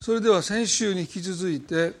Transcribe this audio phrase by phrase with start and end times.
[0.00, 1.92] それでは先週に引き続いて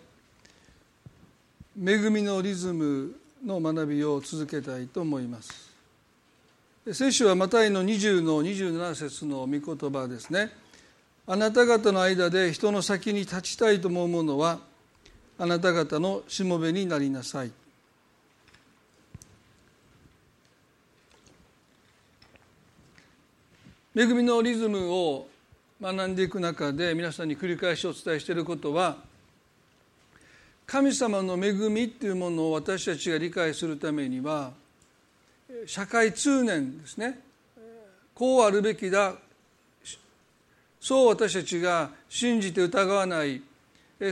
[1.76, 5.74] 恵みのリズムの学びを続けたいと思います。
[6.92, 10.52] 先週はマタイの20の27節の御言葉ですね。
[11.26, 14.60] あなた方の間で人の先に立ちたいと思うものは
[15.38, 17.50] あなた方のしもべになりなさい。
[23.96, 25.28] 恵みのリズムを
[25.80, 28.96] 学んでいく中で皆さんに繰り返しお伝えしていることは
[30.66, 34.52] 神様の恵みっていうものを私たちが理解するためには
[35.66, 37.20] 社会通念ですね。
[38.14, 39.14] こうあるべきだ。
[40.80, 43.42] そう私たちが信じて疑わない。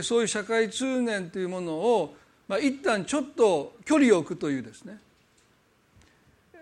[0.01, 2.15] そういう社会通念というものを、
[2.47, 4.97] まあ、一旦ちょっと距離を置くというですね。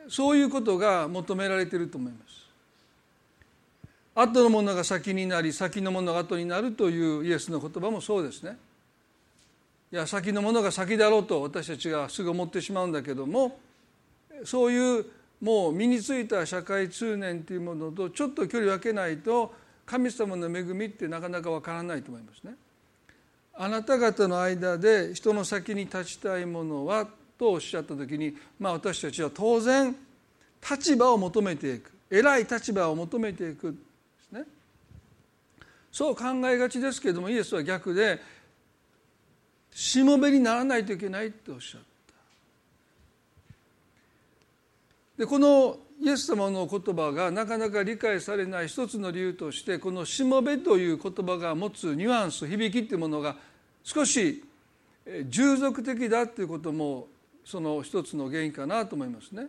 [0.10, 2.33] そういうことが求められていると思います。
[4.16, 8.58] 後のものが先になり先のものが後になるというイエスの言葉もそうですね。
[9.91, 13.60] いや先のものが先だろうと私たちがすぐ思ってしまうんだけども
[14.43, 15.05] そういう
[15.40, 19.54] もう身についた社会通念というものとちょっと距離を空けないと
[19.85, 22.55] 神様の恵みってなかなかわからないと思いますね。
[23.55, 27.07] あなた方の間で人の先に立ちたいものは
[27.38, 29.95] とおっしゃった時に、まあ、私たちは当然
[30.68, 33.76] 立場を求めていく偉い立場を求めていく
[35.94, 38.20] そう考えがちですけれどもイエスは逆で
[39.72, 42.13] しもべにならないといけないっておっしゃった
[45.20, 53.35] でこのイエス様の言葉がなかなか理解されない一つの理由としてこの「しもべ」という言葉が持つニュアンス響きっていうものが
[53.84, 54.44] 少し
[55.28, 57.07] 従属的だっていうことも
[57.46, 59.48] その一つの原因かなと思いますね。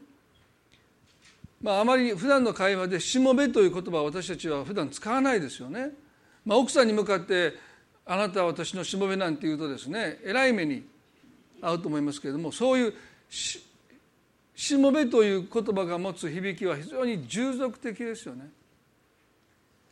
[1.63, 6.04] まあ、あまり普段の会話で「しもべ」という言葉を私たちは普段使わないですよね。
[6.45, 7.55] まあ、奥さんに向かって
[8.05, 10.85] 「あなたは私のしもべ」なんて言うとですねえらい目に
[11.61, 12.95] 遭うと思いますけれどもそういう
[13.31, 13.63] し
[14.55, 18.51] しもべという言葉が持つ響きは非常に従属的ですよね。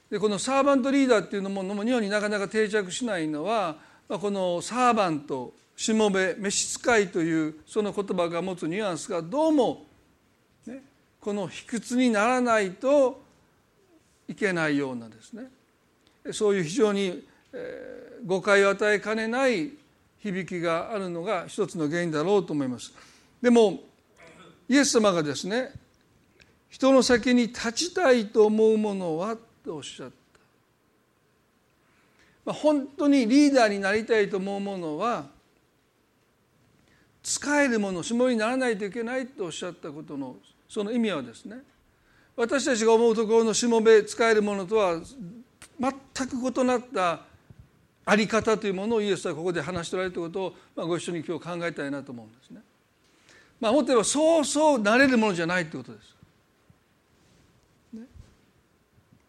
[0.08, 3.78] でこのサーバントリーダーっていうのも日本になかなか定着しないのは、
[4.08, 9.86] まあ、このサーバントしもべ召使いというその言葉が持つニュアンスがどうも
[10.66, 10.82] ね
[11.18, 13.22] この卑屈にならないと
[14.28, 15.44] いけないようなですね
[16.30, 17.26] そういう非常に
[18.24, 19.72] 誤解を与えかねない
[20.20, 22.92] 響きがあるのが一つの原因だろうと思います。
[23.40, 23.80] でも
[24.68, 25.72] イエス様がですね
[26.70, 30.14] 人の先に立ちたいと思うものはとおっしゃった。
[32.44, 35.26] まあ、本当にリーダーになりたいと思うものは
[37.22, 40.36] 使えるもの下にならないといけないとおっしゃったことの
[40.68, 41.58] その意味はですね
[42.34, 45.00] 私たちが思うところのしもべ使えるものとは
[45.82, 47.20] 全く異なった
[48.04, 52.60] あり方というものをイエスはここで話しておられるということを、まあ、ご一緒に今日考えたいなと思うんですね。
[53.60, 56.12] まあ、もっと言えばそうそうなれるものじゃないということです。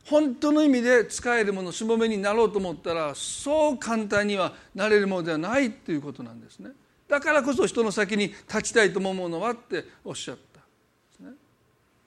[0.06, 6.72] 本当の意味で使えるものしもべになろうと思ったらそう簡単にはなれるものではないということなんですね。
[7.08, 10.54] だからこそ人の先に立ちたいと思うものはっておっしゃった。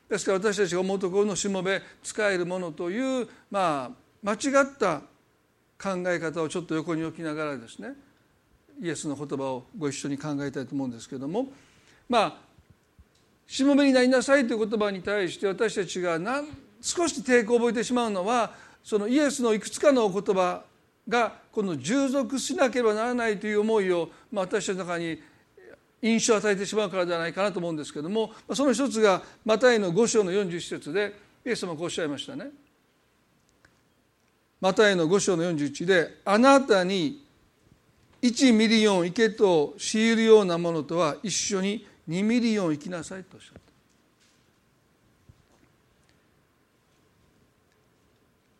[0.09, 5.03] ですから私たちが思うところのしもべ使えるものというまあ間違った
[5.79, 7.91] 考え方をちょっと横に置きながらですね
[8.81, 11.49] イエスの言葉をご一緒に考えたいと思うんですけども
[12.09, 12.37] まあ
[13.47, 16.47] しもべになりなさいという言葉に対して私たちが何
[16.81, 20.63] 少し抵抗を覚えてしまうのはそのイエスのいくつかのお言葉
[21.09, 25.21] がこの従属しなければならないという思いを、まあ、私たちの中に
[26.03, 32.51] 印象を与えてしまうからではないかなと思うんですけどもその一つがマタイの5章の41節でイエス様こうおっしゃいましたね。
[34.61, 37.25] マタイの5章の41で「あなたに
[38.23, 43.53] 1ミリオン行けと強いるようなものとは一緒に2ミリオン行きなさい」とおっしゃっ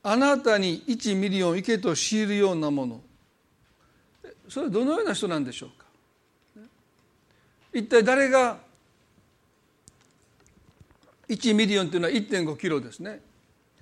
[0.03, 0.11] た。
[0.11, 3.03] あなたに1ミリオン行けと強いるようなもの。
[4.49, 5.87] それはどのような人なんでしょうか？
[7.73, 8.61] 一体誰が
[11.29, 13.21] 1ミリオンというのは1.5キロですね。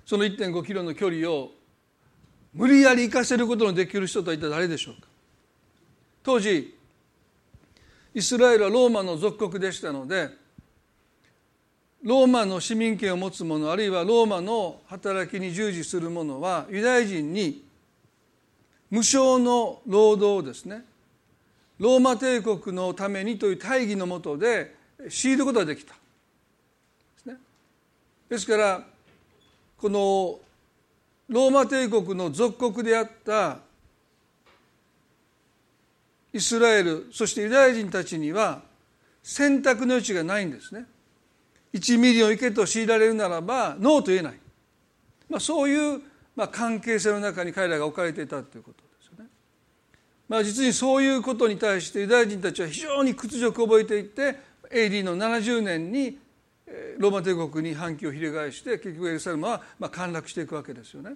[0.03, 1.51] その1.5キロの距離を
[2.55, 5.07] 無理やり行かせることのできる人とは一体誰でしょうか？
[6.23, 6.73] 当時
[8.13, 10.29] イスラエルはローマの属国でしたので
[12.01, 17.63] ローマの市民権を持つ者あるいはローマの働きに従事する者はユダヤ人に
[18.89, 20.85] 無償の労働をですね
[21.77, 24.73] ローマ帝国のためにという大義のもとで
[25.09, 25.93] 強いることができた。
[25.93, 25.99] で
[27.17, 27.35] すね。
[28.29, 28.81] ですから
[29.77, 30.39] この
[31.29, 33.59] ローマ帝国の属国であった
[36.33, 38.61] イスラエルそしてユダヤ人たちには
[39.23, 40.85] 選択の余地がないんですね。
[41.75, 44.33] 1ミリを行けと強いられるならばノーと言えない、
[45.29, 46.01] まあ、そういう、
[46.35, 49.29] まあ、関係性の中に彼らが置かれていたということですよね、
[50.29, 54.37] まあ、実にそういうことに対してユダヤ人たちは非常に屈辱を覚えていて
[54.71, 56.17] AD の70年に
[56.97, 61.11] ローマ帝国に反旗を翻して結局エルサレムはまあ陥落していくわけですよね。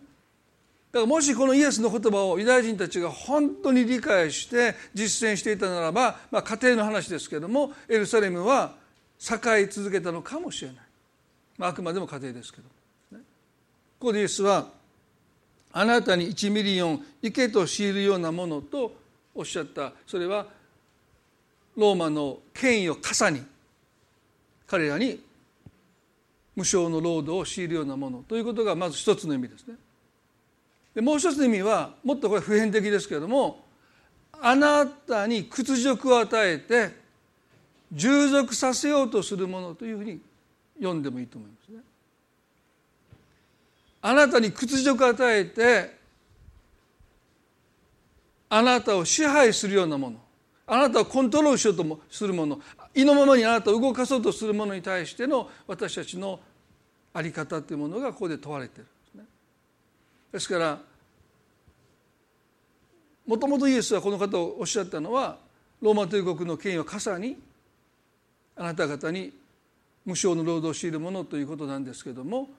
[0.91, 8.73] だからもしこのイエスの言葉をユダヤ人たちが本当に理解して実践していたならば、まあ、家庭の話ですけれどもエルサレムは
[9.19, 10.77] 栄え続けたのかもしれない、
[11.59, 12.63] まあ、あくまでも家庭ですけど、
[13.17, 13.23] ね、
[13.99, 14.69] ここでイエスは
[15.71, 18.95] あなたに1ミリオン行けと強いるようなものと
[19.35, 19.93] おっしゃった。
[20.07, 20.47] それは
[21.77, 23.43] ローマの権威を笠に
[24.65, 25.21] 彼らに
[26.59, 29.75] 無償の労働を強いるようなものということがまず一つの意味ですね。
[30.93, 33.63] でもう一つの意味はもっとこれ普遍的ですけれども
[34.33, 36.91] あなたに屈辱を与えて
[37.93, 40.19] 従属させようとするものというふうに
[40.77, 41.79] 読んでもいいと思いますね。
[44.01, 45.97] あなたに屈辱を与えて
[48.49, 50.17] あなたを支配するようなもの
[50.67, 52.59] あなたをコントロールしようとするもの
[52.93, 56.39] 意のままにあなたを動かそうとするものに対しての私たちの
[57.13, 59.23] 在り方というものがここで問われてるんですね。
[60.31, 60.79] ですから
[63.25, 65.37] もともとイエスはこの方をおっしゃったのは
[65.81, 67.37] ローマ帝国の権威を傘に
[68.55, 69.31] あなた方に
[70.05, 72.49] 無償の労働を強いるものということなんですけども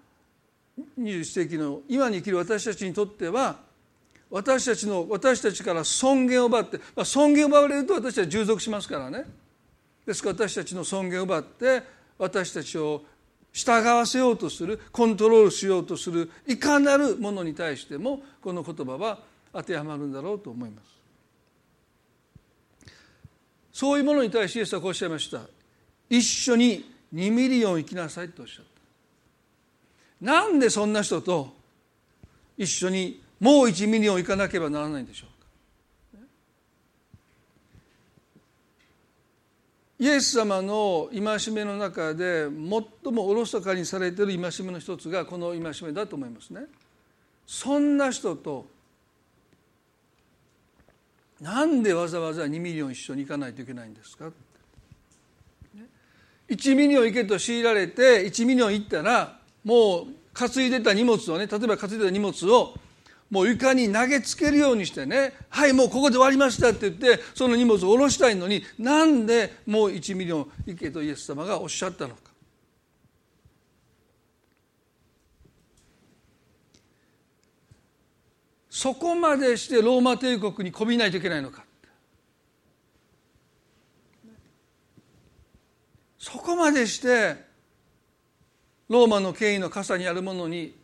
[0.99, 3.59] 21世紀の今に生きる私たちにとっては
[4.31, 9.25] 私たちの私たちから尊厳を奪って、まあ、尊厳を奪われると私たちは従属しますからね
[10.07, 11.83] ですから私たちの尊厳を奪って
[12.17, 13.03] 私たちを
[13.53, 19.19] 従わせようとするコントロールしようとするいかなるものに対してもこの言葉は
[19.53, 20.91] 当てはまるんだろうと思います。
[23.73, 25.41] そういうものに対してイエスはこうおっしゃいました。
[26.09, 28.71] 一緒に2ミリオン行きなさいとおっしゃった。
[30.25, 31.55] なんでそんな人と
[32.59, 35.29] 一緒にもう1ミリオン行かなければならないんでしょう？
[40.01, 46.63] イエス様の戒めの中で最もおろそかにされている戒めの一つがこの戒めだと思いますね。
[47.47, 48.65] そんな人と
[51.39, 54.31] なんでわざわざ2ミリオン一緒に行かないといけないんですか
[56.49, 62.75] ？1ミリオン行けと強いられて1ミリオン行ったらもう担いでた荷物をね例えば担いでた荷物を
[63.31, 72.31] もう床に投げつけるようにしてねはいもうここで終わりましたって言ってその荷物を下ろしたいのになんでもう1ミリオン行けとイエス様がおっしゃったのか。
[78.69, 81.65] そこまでしてローマ帝国にこびないといけないのか。
[86.19, 87.37] そこまでして
[88.89, 90.75] ローマの権威の傘にあるものに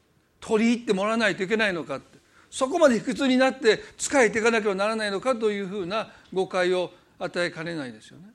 [0.41, 2.16] 取り入ってもらわないといけないのかって。
[2.57, 8.29] そこまで卑屈になって仕えていかなければならないのかというふうな誤解を与えかねないですよね。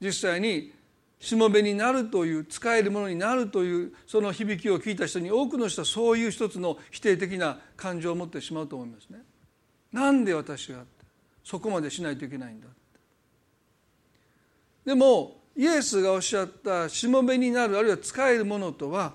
[0.00, 0.72] 実際に
[1.20, 9.20] しもべになるという使えるものになるというその響きを聞いた人に多くの人はそういう一つの否定的な感情を持ってしまうと思いますね。
[9.92, 10.82] なんで私が
[11.44, 12.66] そこまでしないといけないんだ
[14.84, 19.12] でもイエスがおっしゃったしもべになるあるいは使えるものとは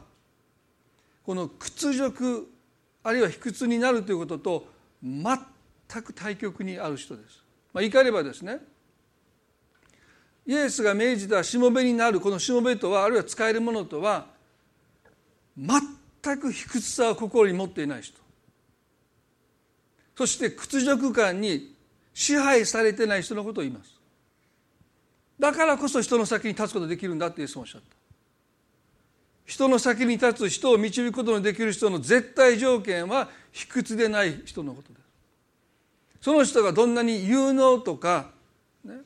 [1.26, 2.51] この屈辱
[3.04, 4.68] あるいは卑屈になるということと
[5.04, 5.38] 全
[6.04, 7.44] く対極にある人です。
[7.74, 8.60] まあ、言い換えればですね
[10.46, 14.28] イエスが命じたしもべになるこのしもべとはあるいは使えるものとは
[15.58, 18.20] 全く卑屈さを心に持っていない人。
[20.16, 21.76] そして屈辱感に
[22.14, 24.00] 支配されてない人のことを言います。
[25.40, 28.01] だからこそ人の先に立つことができるんだってイエスもおっしゃった。
[29.52, 35.02] 人の先に立つ人を導くことのできる人の絶対条件は卑屈でない人のことです。
[36.22, 38.30] その人がどんなに有能とか、
[38.86, 39.02] ね、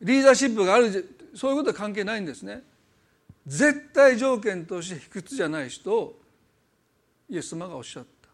[0.00, 2.62] リーダーシップがあるそういうことは関係ないんですね。
[3.46, 6.18] 絶対条件として卑屈じゃない人を
[7.28, 8.30] イエス様がおっしゃった。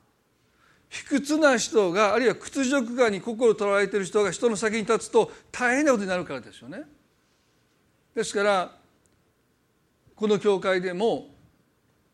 [0.88, 6.84] 卑屈な人があるいは屈辱感に心を取られている人が人の先に立つと大変なことになるからですよね。
[8.14, 8.81] ですから
[10.22, 11.30] この教会でも、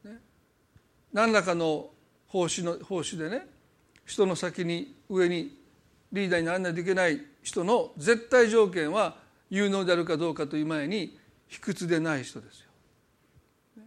[0.03, 0.13] ね、
[1.13, 1.91] 何らかの
[2.27, 3.47] 奉仕の奉仕でね
[4.07, 5.59] 人の先に上に
[6.11, 9.19] リーダーにならないといけない人の絶対条件は
[9.51, 13.83] 有能であるかどうかという前に卑屈でない人ですよ。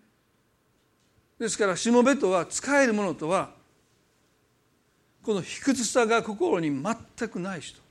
[1.40, 3.50] ですからしもべとは使えるものとは
[5.24, 7.82] この卑屈さが心に全くない人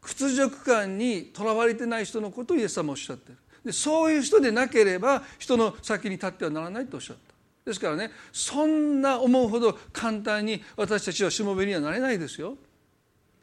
[0.00, 3.38] 屈辱感にとらわれてない人のことをイエス様おっしゃってる。
[3.64, 7.34] でそういう人でなければ人の先に立ってはならないとおっしゃった。
[7.64, 12.56] ですからねそんな思うほど簡単に私たちはしもべにはなれないですよ。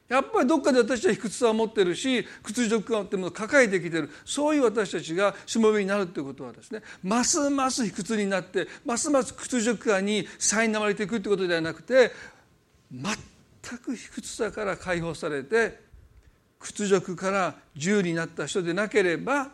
[0.09, 4.09] やっぱりどっかで私は卑屈さを持ってるし屈辱感っていうものを抱えてきてる。
[4.25, 12.11] そういう私たちがしもべになるということはですねますます卑屈になってますます屈辱感に苛まれていくということではなくて
[12.91, 15.86] 全く卑屈さから解放されて
[16.59, 19.51] 屈辱から自由になった人でなければ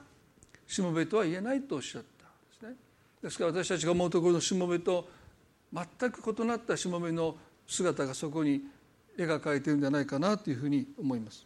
[0.67, 2.75] しもべとは言えないとおっしゃったんですね。
[3.22, 5.07] ですから私たちが思うところのしもべと
[5.74, 7.36] 全く異なったしもべの
[7.67, 8.62] 姿がそこに
[9.17, 11.45] 描かれているんじゃないかなというふうに思います。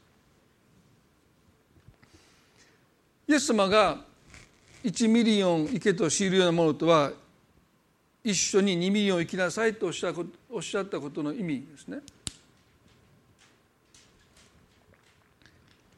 [3.27, 4.05] イエス様が
[4.83, 7.11] 1ミリオン行けと強いるようなものとは
[8.23, 11.99] 一緒に2ミリオン行きなさいとおっしゃったことの意味ですね。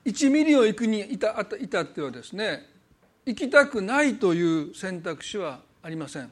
[0.06, 2.68] 1ミリオン行くにいた至ってはですね
[3.26, 6.30] 行きたくないという選択肢はありません。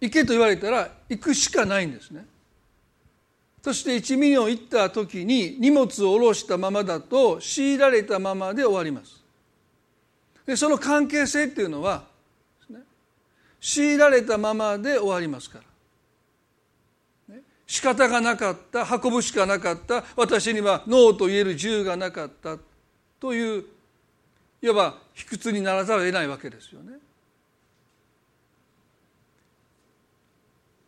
[0.00, 2.26] 行けと言われたら行くしかないんですね。
[3.62, 9.22] そして1ミリオン行った時に荷物を下ろしたままだと強いられたままで終わります。
[10.44, 12.02] でその関係性っていうのは、
[12.68, 12.80] ね、
[13.60, 15.64] 強いられたままで終わりますから。
[17.72, 22.58] 仕方がなかった運ぶしかなかった私にはノーと言える自由がなかった
[23.18, 23.64] という
[24.60, 26.98] いわば卑屈にならざるを得ないわけですよね。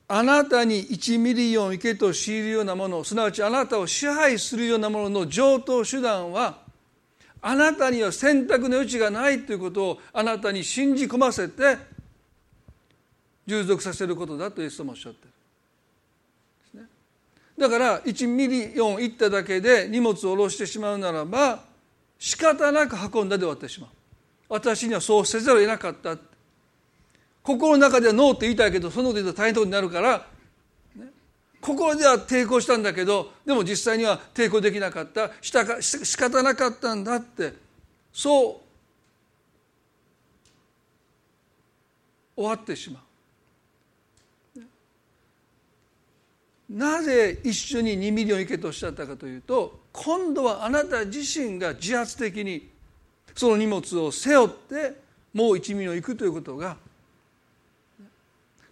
[0.09, 6.59] あなたに1ミリオン行けと強いるようなものすなわちあなたを支配するようなものの常套手段は
[7.41, 11.79] あなたには選択の余地がないということをあなたに信じ込ませて
[13.47, 15.34] 従属させることだとイエス様おっしゃってる。
[17.57, 21.65] だから1ミリオン行っただけで荷物を下ろしてしまうならば
[22.19, 23.91] 仕方なく運んだで終わってしまう。
[24.49, 26.17] 私にはそうせざるを得なかった
[27.43, 30.27] 心の中ではノーって言いたいけどそのこと言うと大変なことになるから、
[30.97, 31.07] ね、
[31.61, 37.53] 心では抵抗したんだけどでも実際には抵抗できなかったしたか仕方なかったんだって
[38.13, 38.65] そう
[42.37, 43.04] 終わってしまう。
[46.75, 52.69] なぜ一緒に2ミリオン行けとおっしゃったかというと今度はあなた自身が自発的に
[53.37, 54.97] その荷物を背負って
[55.33, 56.76] もう1ミリオン行くということが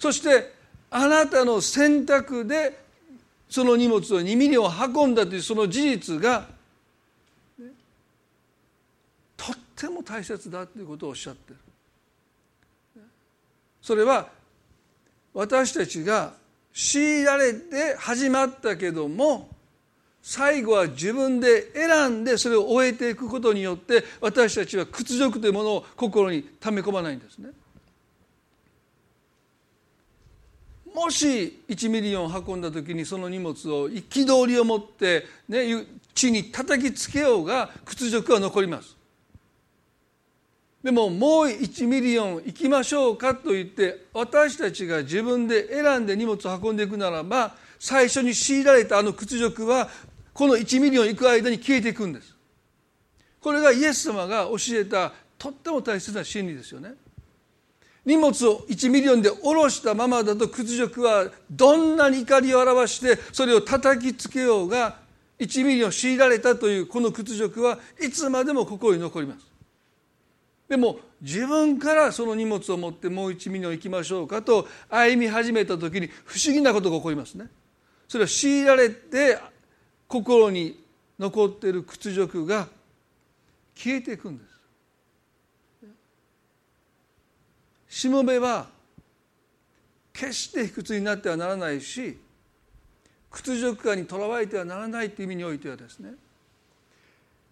[0.01, 0.53] そして
[0.91, 2.77] あなたの選択で
[3.49, 6.49] その荷物を2ミリオン運んだというその事実が
[9.37, 11.57] とっても大切だということをおっしゃってる。
[13.81, 14.29] それは
[15.33, 16.42] 私たちが
[16.73, 19.49] 強いられて始まったけども
[20.23, 27.51] 最後は自分で選んでそれを終えていくことによって私たちは屈辱というものを心に溜め込まないんですね。
[30.95, 35.65] もし1ミリオン運んだ時にその荷物を憤りを持って、ね、
[36.15, 38.95] 地に叩きつけようが屈辱は残ります
[40.83, 49.89] でももう1ミリオン行きましょうかと言って私たちが自分で選んで荷物を運んでいくならば最初に強いられたあの屈辱は
[50.35, 52.35] この1ミリオン行く間に消えていくんです
[53.41, 56.95] これがイエス様が教えたとっても大切な真理ですよね
[58.05, 64.97] 荷物を1ミリオンで下ろしたままだと屈辱はどんなに怒りを表してそれを叩きつけようが
[65.39, 69.52] 1ミリオン強いられたというこの屈辱はいつまでも心に残ります。
[70.69, 77.47] でも自分からその荷物を持ってもう1ミリオン行きましょうかと歩み始めた時に不思議なことが起こりますね。
[78.09, 79.39] それは強いられて
[80.09, 80.83] 心に
[81.19, 82.69] 残っている屈辱が
[83.75, 84.53] 消えていくんです。
[87.89, 88.69] しもべは
[90.13, 92.19] 決して卑屈になってはならないし
[93.31, 96.13] 屈辱感にとらわれてはならないという意味においてはですね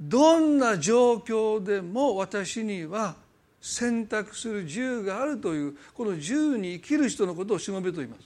[0.00, 3.16] どんな状況でも私には
[3.60, 8.22] 選択する自由があるというこの自由に生きる人のことをしもべと言います。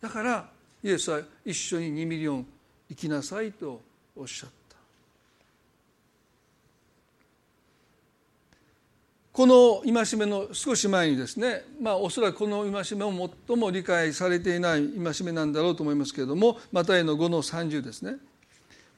[0.00, 0.48] だから
[0.84, 2.46] イエスは一緒に2ミリオン
[2.88, 3.80] 行きなさいと
[4.14, 4.56] おっしゃった。
[9.32, 18.16] この戒めの少し前にですね、まあ、おそらくこの戒めを最も理解されていない戒めなんだろうと思いますけれどもマタイの5の30ですね。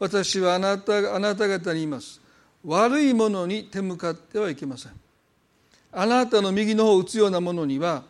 [0.00, 2.21] 私はあなたあなた方に言います。
[2.64, 4.92] 悪いものに手向かってはいけません。
[5.92, 8.02] あなたの右の方を打つようなものには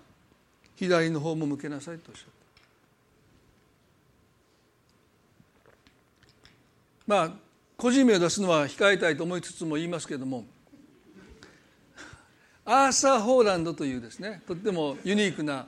[0.77, 2.31] 左の方も向けなさいとおっしゃった。
[7.07, 7.31] まあ
[7.77, 10.45] 個人名を出すのは控えたいと思いつつも言いますけれども
[12.65, 15.67] アーサー・ホーランドというですねとってもユニークな、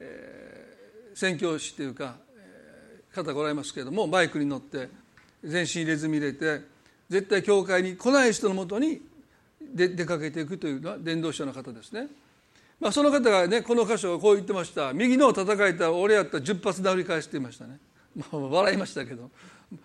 [0.00, 4.88] えー、宣教師というか、えー、方がおられますけれどもバイクに乗って
[5.48, 6.60] 全身入れ墨入れて
[7.08, 9.00] 絶対教会に来ない人のもとに
[9.74, 12.08] 出かけていくというのは伝道者の方ですね。
[12.80, 17.78] まあ、その方がねこの箇所をこう言ってました「右のを叩かれた俺やったら10発殴り返していましたね」
[18.14, 19.30] まあ、笑いましたけど。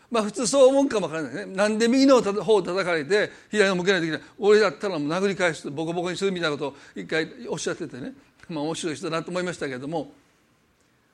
[0.09, 1.55] まあ普通そう思うかもわからないね。
[1.55, 4.27] なんで右の方を叩かれて左の向けないといけない。
[4.39, 8.13] 俺だったらもう殴り返すボコボコにするみたいなことを一回おっしゃっててね。
[8.47, 10.13] まあ面白い人だなと思いましたけども。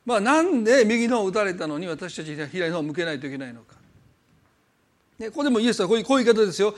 [0.05, 3.78] まあなんで右の方を打たれたのに私たち左の方を向けないといけないのか。
[5.19, 6.73] ね、ここでもイエスはこういう言い方ですよ。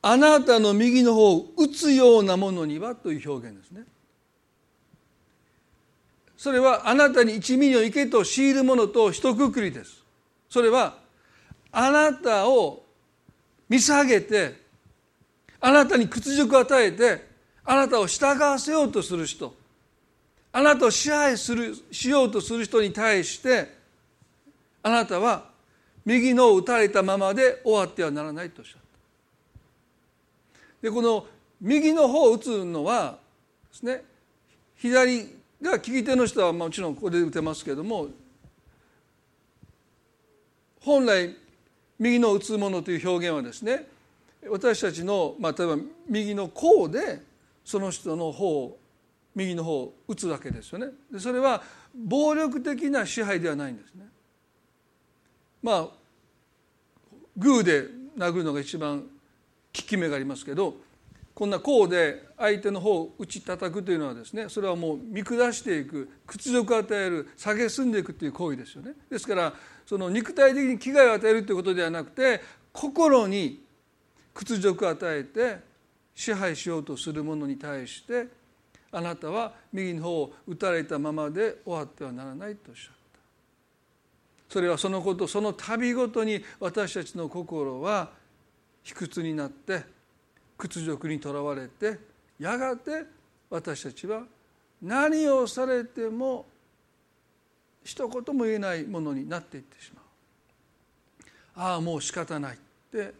[0.00, 3.82] あなたの右の方を打つようなものにはという表現ですね。
[6.36, 10.02] それはあなたに一ミリの池と強いるものと一括りです。
[10.48, 10.96] それは
[11.72, 12.84] あなたを
[13.68, 14.62] 見下げて
[15.60, 17.26] あなたに屈辱を与えて
[17.64, 19.54] あなたを従わせようとする人
[20.52, 23.76] あなたを支配するしようとする人に対して
[24.82, 25.55] あなたは
[26.06, 28.86] 右の打たれたままで終わってはならないとおっしゃった
[30.82, 31.26] でこの
[31.60, 33.18] 右の方を打つのは
[33.70, 34.02] ですね
[34.76, 38.08] 左が利き手の人はもちろんここで打てますけれども
[40.80, 41.34] 本来
[41.98, 43.86] 右の打つものという表現はですね
[44.48, 45.76] 私たちの、まあ、例えば
[46.08, 47.20] 右の甲で
[47.64, 48.78] その人の方を
[49.34, 50.86] 右の方を打つわけですよね。
[51.12, 51.62] でそれは
[51.94, 54.06] 暴力的な支配ではないんですね。
[55.62, 55.88] まあ
[57.36, 59.06] グーで殴るのが一番効
[59.72, 60.74] き目がありますけど
[61.34, 68.92] こんな甲で相手の方を打ち叩くというのはですねそれはもう見下していく屈辱を与える蔑んでいくという行為ですよね。
[69.10, 69.52] ですから
[69.84, 72.40] その肉体的に危害を与えるということではなくて
[72.72, 73.62] 心に
[74.32, 75.58] 屈辱を与えて
[76.14, 78.28] 支配しようとする者に対して
[78.90, 82.95] あなたは右の方を打たれたままで終わってはならないとおっしゃった
[84.48, 88.10] それはそのことその度ごとに私たちの心は
[88.82, 89.82] 卑屈になって
[90.56, 91.98] 屈辱にとらわれて
[92.38, 93.04] やがて
[93.50, 94.22] 私たちは
[94.82, 96.46] 何をされても
[97.82, 100.04] 一言も言えないものになっていってしまう。
[101.58, 102.58] ああもう仕方ないっ
[102.90, 103.14] て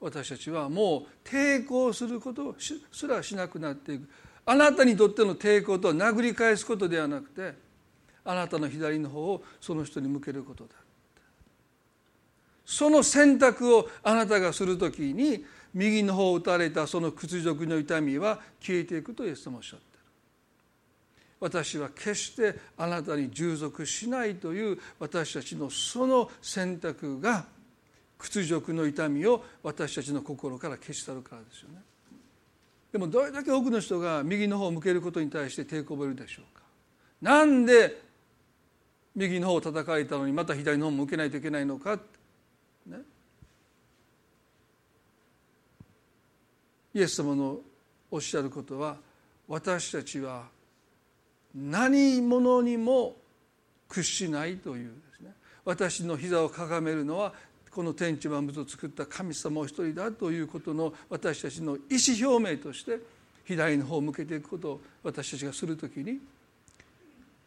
[0.00, 4.08] 私たちはもう抵抗することすらしなくなっていく。
[4.44, 7.54] あなたにとっての抵抗とは殴り返すことではなくて
[8.24, 10.70] あなたの左の方をその人に向けることだ
[12.64, 19.92] その選択をあなたがするときに右の方を打たれたその屈辱の痛みは消えていくとイエス様おっしゃってる
[21.40, 27.46] 私は決してあなたに従属しないという私たちのその選択が
[28.16, 31.82] 屈辱の痛みを私たちの心から消し去るからですよね。
[32.92, 36.62] でもどれだけ多くの人が右の方を向けることに対して抵抗を覚えるでしょうか。
[37.20, 38.01] なんで
[39.14, 41.98] 右の方を叩かれたのにまた左の方も向けないといけないのか？
[42.86, 42.98] ね？
[46.94, 47.58] イエス様の
[48.10, 48.96] おっしゃることは
[49.48, 50.44] 私たちは
[51.54, 53.16] 何者にも
[53.88, 55.32] 屈しないというですね。
[55.64, 57.32] 私の膝をかがめるのは
[57.70, 62.98] この天地万物を作った神様お一人だということの私たちの意思表明として
[63.44, 66.18] 左の方を向けていくことを私たちがするときに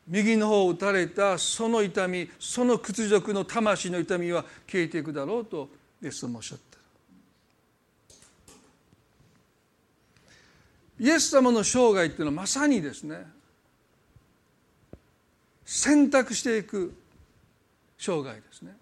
[0.07, 5.69] 右の方を打たれたその痛みその屈辱の魂の痛みは消えていくだろうと
[6.01, 6.75] イエス様おっしゃった。
[10.97, 13.25] イエス様の生涯っていうのはまさにですね
[15.65, 16.93] 選択していく
[17.97, 18.77] 生涯ですね。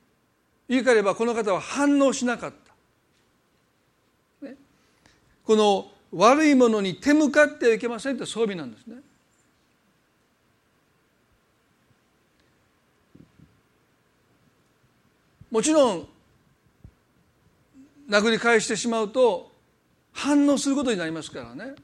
[0.68, 2.54] 言い換えればこの方は反応しなかっ
[4.42, 4.56] た、ね、
[5.44, 8.98] この悪いものに手向かってはいけませんって装備なんですね。
[15.54, 16.08] もちろん
[18.10, 19.52] 殴り返してしまうと
[20.12, 21.76] 反応することになりますからね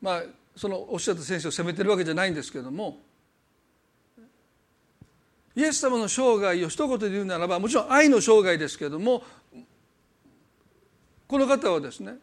[0.00, 0.22] まあ
[0.56, 2.96] そのおっしゃった先生を責めてるわけじゃないんですけども
[5.54, 9.22] イエス様の生涯を一言で言うならばもちろん愛の生涯ですけども
[11.28, 12.14] この方はですね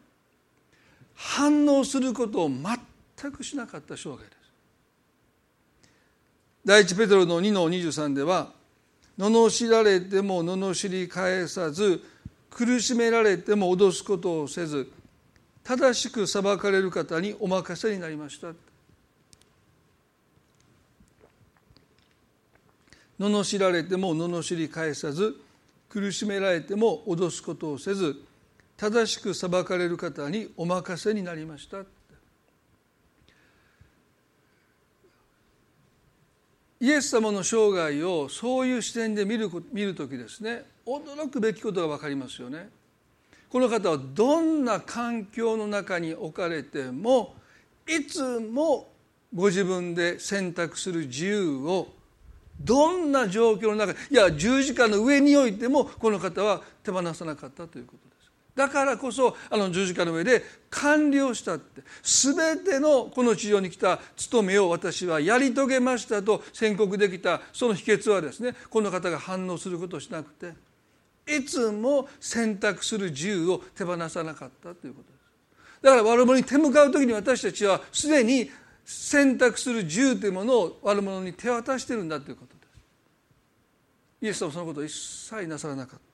[1.14, 4.34] 反応することを全くしなかった生涯です。
[6.64, 8.50] 第一ペトロの2の23では
[9.18, 12.02] 罵られても罵り返さず
[12.50, 14.90] 苦しめられても脅すことをせず
[15.62, 18.48] 正しく裁かれる方にお任せになりました。
[23.18, 25.36] 罵られても罵り返さず
[25.88, 28.16] 苦しめられても脅すことをせず
[28.76, 31.84] 正しく裁かれる方にお任せになりました。
[36.80, 42.68] イエス様の生涯をそういう視点で見る見る時ですね驚くべきことが分かりますよね。
[43.48, 47.36] この方はどんな環境の中に置かれても
[47.86, 48.88] いつも
[49.32, 51.88] ご自分で選択する自由を
[52.60, 58.13] どんな状況の中いや十字架の上においてもこの方は手放さなかったということです
[58.54, 61.82] だからこそあの十字架の上で完了したって。
[62.02, 70.52] 全てのこの地上に来た務めを私はやり遂げましたと宣告できたその秘訣はですねこの方が反応することをしなくて。
[71.26, 75.82] いつも選択する自由を手放さなかったということです。
[75.82, 78.50] だから悪者に手向かう時に私たちはすでに
[78.84, 82.64] 選択する自由というものを悪者に手渡してるんだということです。
[84.20, 86.00] イエス様はそのことを一切なさらなかっ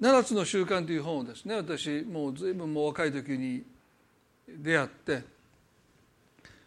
[0.00, 3.62] 七つの習慣という本をですね私もう随分もう若い時に
[4.48, 5.22] 出会って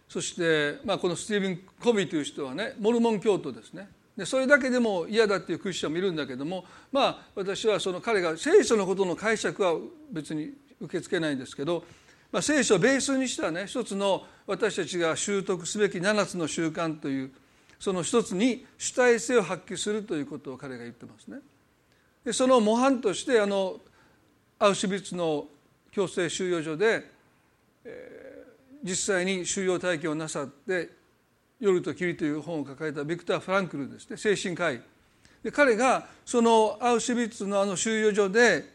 [0.07, 9.73] そして、まあ、このスティーブン・コビーという人はねモルモン教徒ですねでそれだけでも嫌だっていうクリスチャンもいるんだけどもまあ私はその彼が聖書のことの解釈は
[10.11, 11.83] 別に受け付けないんですけど
[12.33, 17.31] まあ、聖書をベースにしたね一つの私たちが習得すべき7つの習慣という
[17.79, 21.37] その一つに主体性を発揮するということを彼が言ってますね。
[22.23, 23.79] でその模範としてあの
[24.59, 25.45] アウシュビッツの
[25.91, 27.09] 強制収容所で、
[27.83, 30.89] えー、実際に収容体験をなさって
[31.59, 34.81] 「夜と霧」という本を書かれたビクター・フランクルですね精神科医
[35.43, 38.71] で彼がそのアウシュビッツのあの収容所で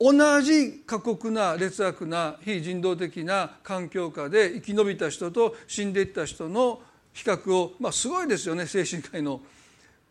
[0.00, 6.80] 同じ過酷な劣悪な非人道的な環境下で生き延びた人と死んでいった人の
[7.12, 9.40] 比較を、まあ、すごいですよね精神科医の。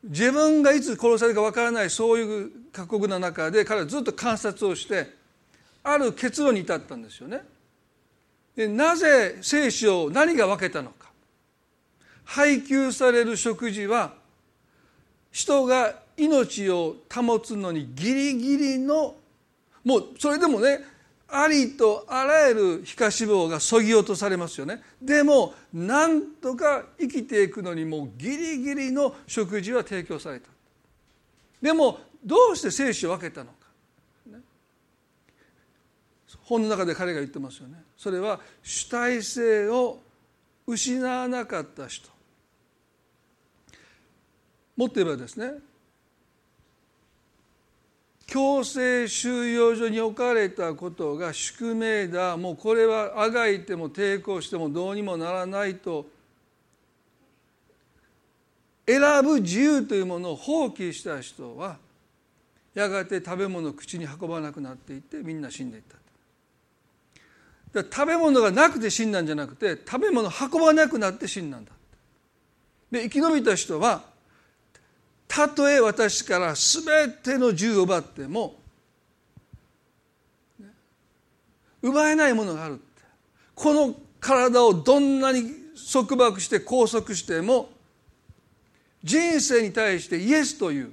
[0.03, 5.07] 自分がいつ殺されるかわからないそういう過酷な中で彼はずっと観察をして
[5.83, 7.41] ある結論に至ったんですよね。
[8.55, 11.09] でなぜ生死を何が分けたのか
[12.25, 14.13] 配給される食事は
[15.31, 19.15] 人が命を保つのにギリギリの
[19.83, 20.81] もうそれでもね
[21.31, 24.81] ありとあらゆる皮下脂肪がそぎ落とされますよね。
[25.01, 30.49] でもなんとか生きていくのにもうギリギリの食事は提供された。
[31.61, 33.57] でもどうして生死を分けたのか、
[34.27, 34.39] ね、
[36.41, 37.75] 本の中で彼が言ってますよね。
[37.95, 40.01] それは主体性を
[40.65, 42.09] 失わなかった人。
[44.75, 45.53] もっと言えばですね
[48.29, 52.37] 強制収容所に置かれたことが宿命だ。
[52.37, 56.05] もうこれはあがいても抵抗してもどうにもならないと。
[58.85, 61.77] 選ぶ自由というものを放棄した人は
[62.73, 65.83] やがて食べ物を口に運ばなくなっていってみんな死んでいっ
[67.71, 71.71] た食べ物がなくて死んだんじゃなくて食べ物を運ばなくなって死んだんだ
[72.89, 74.08] で生き延びた人は
[75.29, 78.55] たとえ私から全ての銃を奪っても
[81.81, 82.83] 奪えないものがあるって。
[83.55, 85.43] この体をどんなに
[85.93, 87.69] 束縛して拘束しても
[89.03, 90.91] 人生に対してイエスという。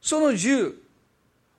[0.00, 0.74] その銃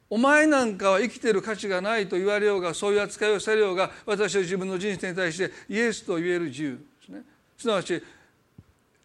[0.10, 7.22] お前なんかは生きてる価値がないと言われようがそういう扱いをされようが私は自分の人生に対してイエスと言える自由ですね。
[7.58, 8.02] すなわち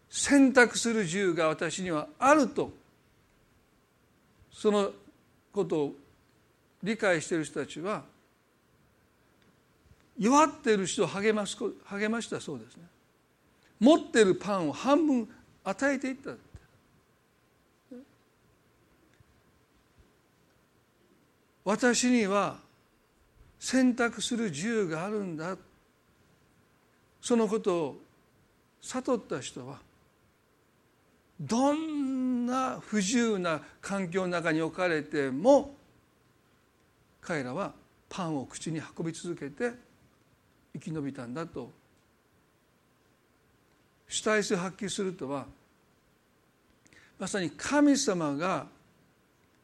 [0.09, 2.71] 選択する自由が私にはあると
[4.51, 4.91] その
[5.51, 5.95] ことを
[6.81, 8.03] 理解している人たちは
[10.17, 12.83] 弱っている人を励ます励ましたそうですね。
[13.79, 15.29] 持っているパンを半分
[15.63, 16.31] 与えていった
[21.63, 22.57] 私には
[23.59, 25.57] 選択する自由があるんだ。
[27.21, 28.01] そのことを
[28.81, 29.77] 悟った人は
[31.39, 35.75] どんな不自由な環境の中に置かれても
[37.21, 37.73] 彼らは
[38.09, 39.73] パンを口に運び続けて
[40.73, 41.71] 生き延びたんだと
[44.07, 45.45] 主体性を発揮するとは
[47.19, 48.67] まさに神様が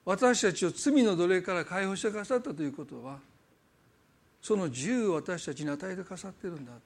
[0.05, 3.17] 私たちを罪の奴隷から解放してくださったということは
[4.41, 6.73] その自由を私たちに与えてくださってるんだ。
[6.73, 6.81] って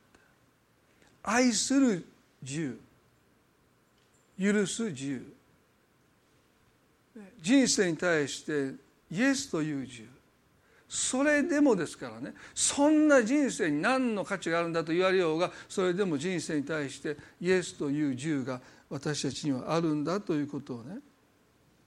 [1.23, 2.05] 愛する
[2.43, 2.79] 自由。
[4.39, 5.33] 許す自由
[7.41, 8.75] 人生に対して
[9.11, 10.07] イエスという自由
[10.89, 20.99] それでもですからねそんな人生に何の価値があるんだと言われようがそれでも人生に対してイエスという自由が私たちにはあるんだということをね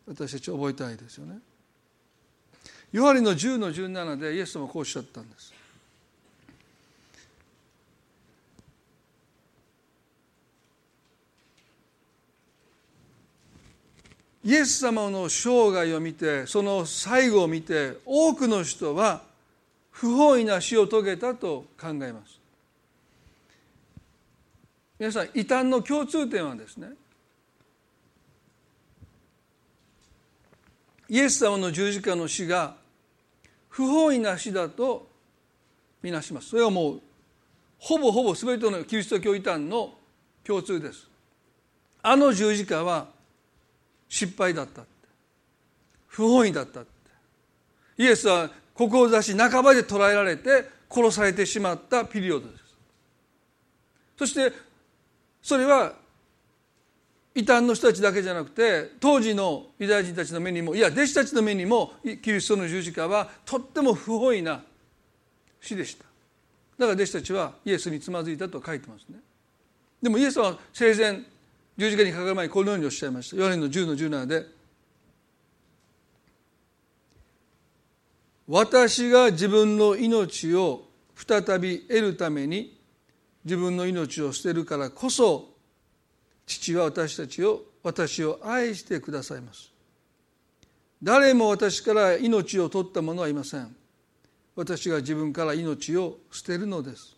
[0.06, 1.38] 私たち覚えたいですよね。
[2.92, 5.54] ヨハネの10の17でイエス様はこうおっしゃったんです。
[14.42, 19.22] イエス様の生涯を見てその最後を見て多くの人は
[19.90, 22.40] 不本意な死を遂げたと考えます。
[24.98, 26.88] 皆さん異端の共通点はですね
[31.08, 32.76] イエス様の十字架の死が
[33.68, 35.08] 不本意な死だと
[36.02, 36.50] みなします。
[36.50, 37.00] それはもう
[37.78, 39.94] ほぼほぼ全てのキリスト教異端の
[40.44, 41.08] 共通です。
[42.02, 43.08] あの十字架は
[44.10, 44.82] 失敗だった
[46.08, 46.80] 不本意だった
[47.96, 52.60] イエスは志半ばで捕らえられて殺されてしまったピリオドです。
[54.18, 54.52] そして
[55.40, 55.94] それは
[57.34, 64.62] 異端の人たちだけじゃなくて当時のユダヤ人たちの目にもいや弟子たちの目にもキリストの十字架はとっても不本意な
[65.60, 66.04] 死でした。
[66.78, 69.18] だから弟子たちはイエスにつまずいたと書いてますね。
[70.02, 71.22] でもイエスは生前
[71.80, 73.36] 十字架にかかる前にこのようにおっしゃいました。
[73.36, 74.44] ヨハネの10の17で
[78.46, 82.78] 私が自分の命を再び得るために
[83.46, 85.54] 自分の命を捨てるからこそ
[86.44, 89.72] 父は私たちを私を愛してくださいます。
[91.02, 93.74] 誰も私から命を取った者はいません。
[94.54, 97.16] 私が自分から命を捨てるのです。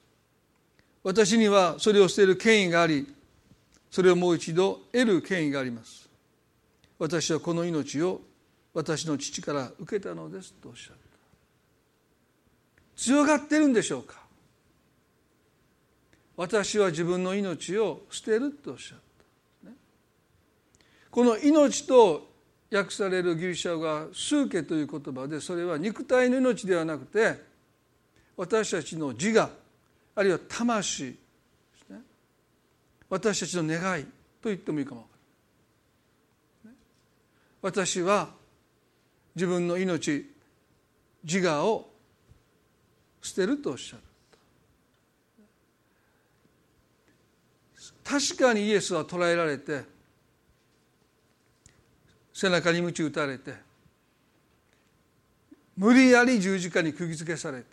[1.02, 3.12] 私にはそれを捨てる権威があり
[3.92, 6.08] それをもう一度得る権威があります。
[6.98, 8.22] 私はこの命を
[8.72, 11.02] 私の父から受けたのですとおっしゃった。
[12.96, 14.22] 強がってるんでしょうか。
[16.36, 18.98] 私は自分の命を捨てるとおっしゃっ
[19.62, 19.76] た、ね、
[21.10, 22.32] この命と
[22.72, 27.38] 訳されるギリシャ語が数家という言葉でそれは肉体の命ではなくて
[28.38, 29.50] 私たちの自我
[30.14, 31.16] あるいは魂
[33.12, 34.04] 私たちの願い
[34.40, 35.04] と言ってもいいかも
[37.60, 38.30] 私は
[39.34, 40.32] 自分の命
[41.22, 41.90] 自我を
[43.20, 44.02] 捨てるとおっしゃる
[48.02, 49.82] 確かにイエスは捕らえられて
[52.32, 53.52] 背中に鞭打たれて
[55.76, 57.66] 無理やり十字架に釘付けされて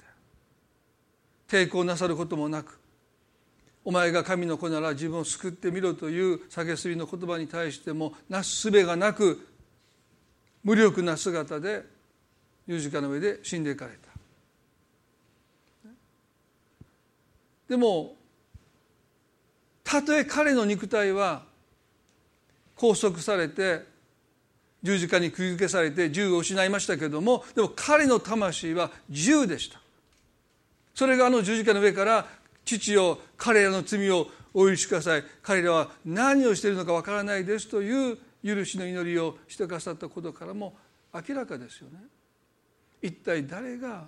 [1.47, 2.78] 抵抗なさることもなく
[3.85, 9.47] お前が神の子なら自分を救ってみろという蔑びの言葉に対してもなすすべがなく
[10.63, 11.83] 無力な姿で
[12.67, 14.09] 十字架の上で死んでいかれた。
[17.69, 18.15] でも
[19.83, 21.43] たとえ彼の肉体は
[22.75, 23.85] 拘束されて
[24.81, 29.79] 十字架に釘付けされて銃を失いましたけれどもでも彼の魂は自由でした。
[30.95, 32.27] それがあの十字架の上から
[32.77, 35.23] 父よ彼らの罪をお許しください。
[35.41, 40.75] 彼らは何をしているのかわからないですという許しの祈りをしてくださったことからも
[41.13, 41.99] 明らかですよね。
[43.01, 44.05] 一体誰が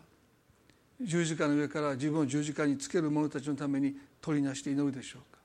[1.00, 5.40] 十字架の上から自分を十字架につける者たちのために取りなして祈るでしょうか。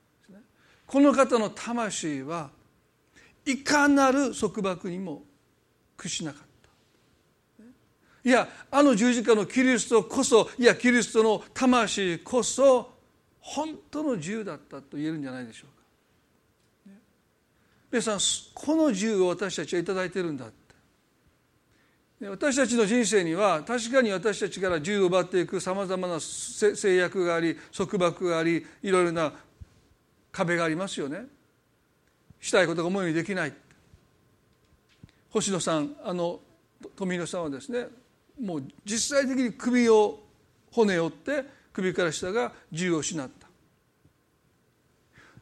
[0.87, 2.51] この方の魂は
[3.45, 5.23] いかなる束縛にも
[5.97, 6.47] 屈しなかった。
[8.25, 12.96] いやあの十字架のキリストこそいやキリストの魂こそ
[13.47, 16.93] 本当の自由だったと言えるんじゃないでしょうか。
[17.93, 18.19] 皆さん
[18.53, 22.27] この自由を私たちは頂いてるんだって。
[22.29, 29.33] 私たちの人生には確かに私たちから自由を奪っていくさまざまな制約があり束縛がありいろいろな
[30.33, 31.27] 壁がありますよね。
[32.41, 33.53] したいことが思うようにできない。
[35.31, 36.41] 星野さんあの
[36.97, 37.87] 富野さんはですね
[38.41, 40.19] もう実際的に首を
[40.73, 43.47] 骨折って首から下が自由を失った。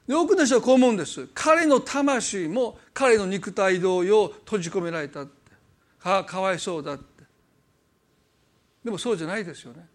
[0.08, 1.28] で多くの人はこう思うんです。
[1.32, 5.52] 彼の魂も彼の肉体同様閉じ込められたって。
[6.00, 7.04] かかわいそうだって。
[8.82, 9.86] でもそうじゃないですよね。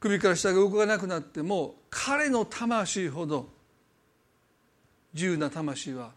[0.00, 3.48] 首から下が動かなくなっても彼の魂ほど
[5.14, 6.10] 自由な魂は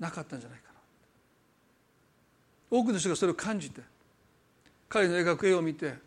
[0.00, 0.80] なかったんじゃないかな。
[2.78, 3.80] 多くの人がそれを感じて
[4.88, 6.04] 彼の描く絵を見て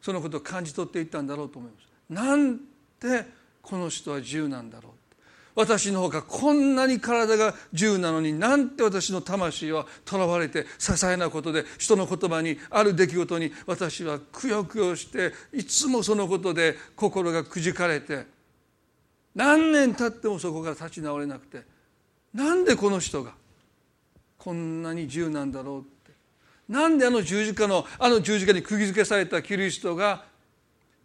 [0.00, 1.86] そのことを感じ取っていったんだろうと思います。
[2.08, 2.58] なん
[2.98, 3.26] て
[3.62, 4.92] この人は自由なんだろう
[5.54, 18.26] 私の方がこんなに体が自由なのになんて私の魂はとらわれて些細なことで人の言葉にある出来事に私はくよくよしていつもそのことで心がくじかれて
[19.34, 21.62] 何年経ってもそこから立ち直れなくて
[22.32, 23.32] なんでこの人が
[24.38, 25.99] こんなに自由なんだろうって
[26.70, 30.24] なんであの十字架のあの十字架に釘付けされたキリストが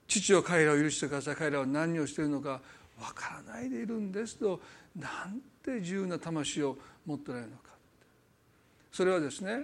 [0.07, 1.35] 父を彼らを許してください。
[1.35, 2.61] 彼らは何をしているのか
[3.01, 4.61] わからないでいるんですと。
[4.95, 7.63] なんて自由な魂を持っておられるのか。
[8.91, 9.63] それはですね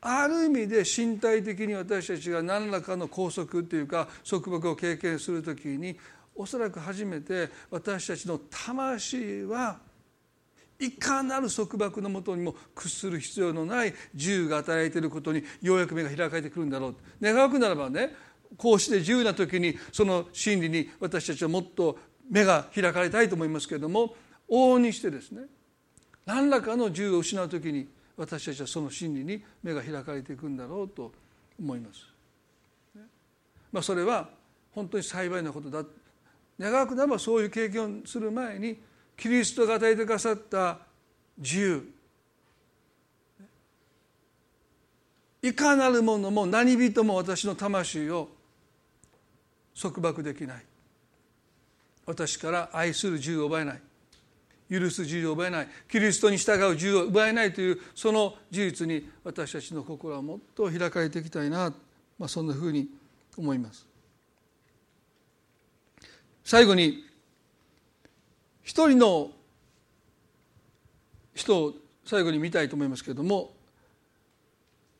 [0.00, 5.96] ある意味で身体的に私たちが何らかの拘束というか束縛を経験する時に
[6.34, 9.78] おそらく初めて私たちの魂は
[10.78, 16.96] いかなる束縛のもとにも屈する必要のない自由が与えていることにようやく目が開かれてくるんだろう。
[17.20, 18.14] 願うならばね
[18.56, 21.98] こうして自由な時にその真理に私たちはもっと
[22.30, 24.14] 目が開かれたいと思いますけれども
[24.48, 25.42] 往々にしてですね
[26.24, 31.12] 何らかの自由を失う時に私たちはその真理に目が開かれていくんだろうと
[31.58, 32.00] 思います。
[33.70, 34.28] まあ、それは
[34.72, 35.84] 本当に幸いなことだ。
[36.58, 38.78] 願わくならばそういう経験をする前に
[39.18, 40.78] キリストが与えてくださった
[41.36, 41.92] 自由。
[45.42, 48.28] いかなるものも何人も私の魂を
[49.80, 50.64] 束縛できない。
[52.06, 53.80] 私から愛する自由を奪えない。
[54.70, 55.68] 許す自由を奪えない。
[55.90, 61.72] キリストに従う自由を奪えないというその事実に私たちの心はもっと開かれていきたいな、
[62.18, 62.88] まあ、そんなふうに
[63.36, 63.84] 思います。
[66.44, 67.07] 最後に
[68.68, 69.30] 一人の
[71.34, 71.72] 人を
[72.04, 73.54] 最後に見たいと思いますけれども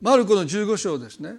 [0.01, 1.35] マルコの15章ですね。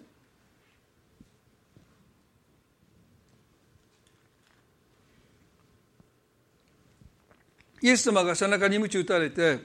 [7.83, 9.59] イエス様が背中に鞭打たれて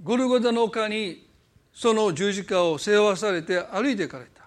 [0.00, 1.26] ゴルゴダの丘に
[1.74, 4.44] その十字架を背負わされて歩いていかれた。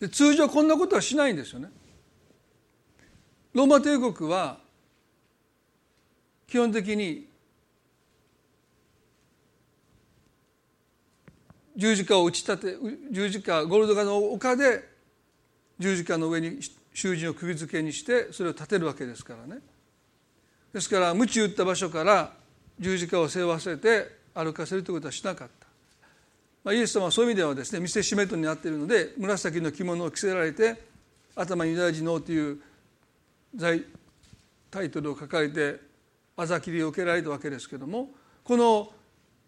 [0.00, 1.68] で通常こんなことはしないんですよね。
[3.52, 4.65] ローマ帝国は
[6.46, 7.26] 基本的に
[11.76, 12.78] 十字架を打ち立て
[13.10, 14.88] 十字架ゴルドガの丘で
[15.78, 16.60] 十字架の上に
[16.94, 19.60] 囚人を釘付けにしてそれを立てるわけですからね。
[20.72, 22.32] ですから鞭打った場所から
[22.78, 25.66] 十字架を背負わせて歩かせるということはしなかった、
[26.64, 30.82] まあ、イエス様はそういう意味ではですね見せしめとになっているので紫の着物を着せられて
[31.34, 32.58] 頭にユダヤ人のという
[34.70, 35.85] タイトルを書かれて
[36.36, 38.10] あざきりを受けられたわけですけども
[38.44, 38.92] この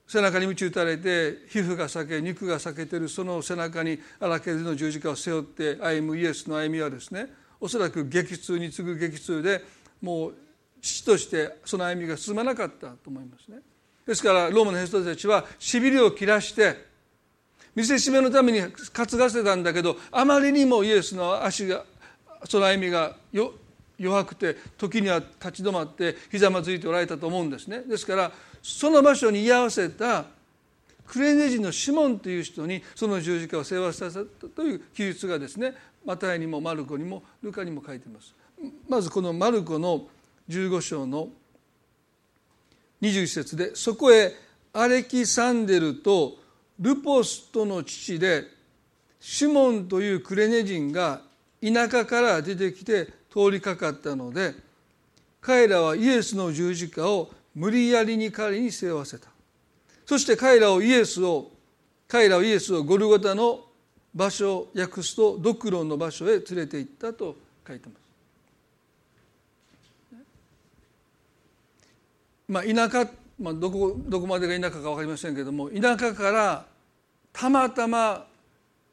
[0.07, 7.27] 背中に鞭打たれて皮膚が裂け肉が裂けているその背中に荒削りの十字架を背負って歩むイエスの歩みはですね
[7.61, 9.63] おそらく激痛に次ぐ激痛で
[10.01, 10.35] もう
[10.81, 13.59] 父としてその歩みが進まなかったと思いますね。
[14.07, 16.87] ですからローマの人たちはしびれを切らして
[17.75, 21.85] 見せしめのために担がせたんだけどあまりにもイエスの足が
[22.45, 23.53] その歩みがよ
[23.99, 27.81] 弱くて時には立ち止まってひざまずいておられたと思うんですね。
[27.81, 28.33] ですから
[28.63, 30.25] その場所に居合わせた
[31.07, 38.35] クレネ人のシモンという人にその十字架を背負わせたという記述がですねマタイにもマルコにもルカにも書いています。
[38.89, 40.07] まずこのマルコの
[40.49, 41.29] 15章の
[43.03, 44.35] 21節でそこへ
[44.73, 46.39] アレキサンデルと
[46.79, 48.45] ルポスとの父で
[49.21, 51.23] シモンというクレネ人が
[51.63, 53.09] 田舎から出てきて
[53.39, 54.55] 通りかかったので
[55.41, 59.29] 彼らはイエスの十字架を無理やりに彼に背負わせた。
[60.05, 61.51] そして彼らをイエスを
[62.09, 63.61] 彼らをイエスをゴルゴタの
[64.15, 67.99] 場所を訳すとドクロンの場所へ連れて行ったと書いてます。
[72.49, 76.65] まあ、田舎、まあ、どこどこまでが田舎か分かりませんけれども田舎から
[77.33, 78.27] たまたま、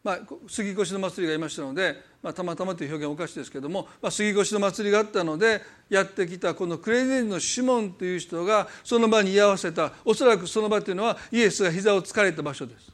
[0.03, 5.61] まあ、杉越の祭りがいましたので、まあ、たまたまという表現はおかしいですけれども、まあ、杉越の祭りがあったので
[5.91, 12.91] やってきたこのクレネリのシモンという人がその場に居合わせたおそらくその場というのはイエスが膝をつかれた場所です。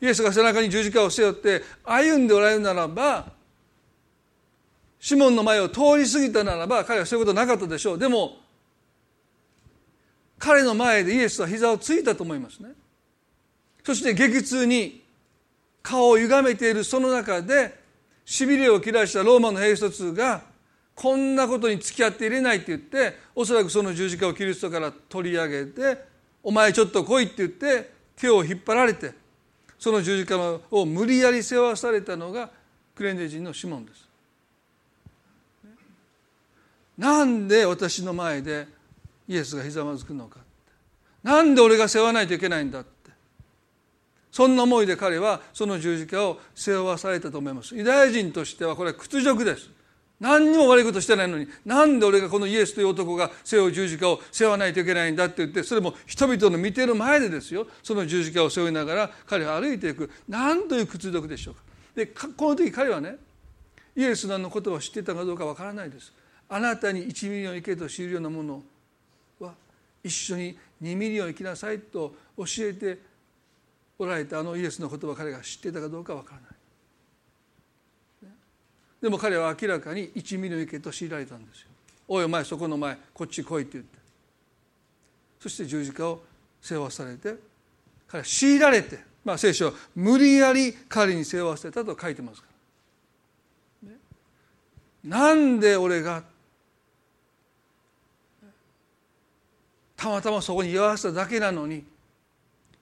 [0.00, 3.26] イエスが背中に十字架を背負って歩んでおられるならば
[5.00, 8.36] シモンの前を通り過ぎたならば彼はそういうことなかったでしょうでも
[10.38, 12.68] 彼の前でイエスは膝をついたと思いますね
[13.82, 15.05] そして激痛に
[15.86, 17.78] 顔を歪めているその中で
[18.24, 20.42] しびれを切らしたローマの兵士卒が
[20.96, 26.02] こんなことに付き合っていれないって言っておそらくその十字架をキリストから取り上げて
[26.42, 29.12] お前ちょっと来いって言って手を引っ張られて
[29.78, 30.36] その十字架
[30.72, 32.50] を無理やり世話されたのが
[32.96, 34.08] クレンデ人のシモンです。
[36.98, 38.66] なんで私の前で
[39.28, 40.40] イエスがひざまずくのか
[41.22, 42.95] なんで俺が背負わないといけないんだって。
[44.36, 47.74] そんな思いで彼はその十字架を背負わされたと思います。
[47.74, 49.70] ユダヤ人としてはこれは屈辱です。
[50.20, 57.66] 何にも悪いことしてないのになんで俺がこのイエスという男が背負う十字架を背負わないといけないんだって言ってそれも人々の見てる前でですよ。
[57.82, 60.10] その十字架を背負いながら彼は歩いていく。
[60.28, 61.62] 何という屈辱でしょうか。
[61.94, 63.16] でこの時彼はね
[63.96, 66.12] イエスのの言葉を知っていたかどうかわからないです。
[66.50, 68.62] あなたに1ミリオン行けと強いるようなもの
[69.40, 69.54] は
[70.04, 72.98] 一緒に2ミリオン行きなさいと教えて
[73.98, 76.50] おられたあのイエスの言葉を彼が知っていたかどうかわからない。
[79.00, 81.68] でも彼は明らかに1ミリオン行けと強いられたんですよ。
[82.08, 83.98] おいお前そこのお前こっち来いって言って。
[85.40, 86.20] そして十字架を
[86.60, 87.36] 背負わされて
[88.08, 92.48] 彼は強いられて、まあ、聖書は無理やり彼に背負わせたと書いてますか
[93.84, 93.96] ら、ね、
[95.04, 96.22] なんで俺が
[99.96, 101.84] たまたまそこに居合わせただけなのに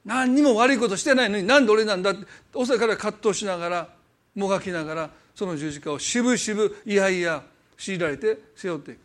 [0.05, 3.89] 何にも悪いことしてないのになんで俺なんだっておそらく彼は葛藤しながら
[4.35, 7.43] もがきながらその十字架をしぶしぶいやいや
[7.79, 8.99] 強いられて背負っていく。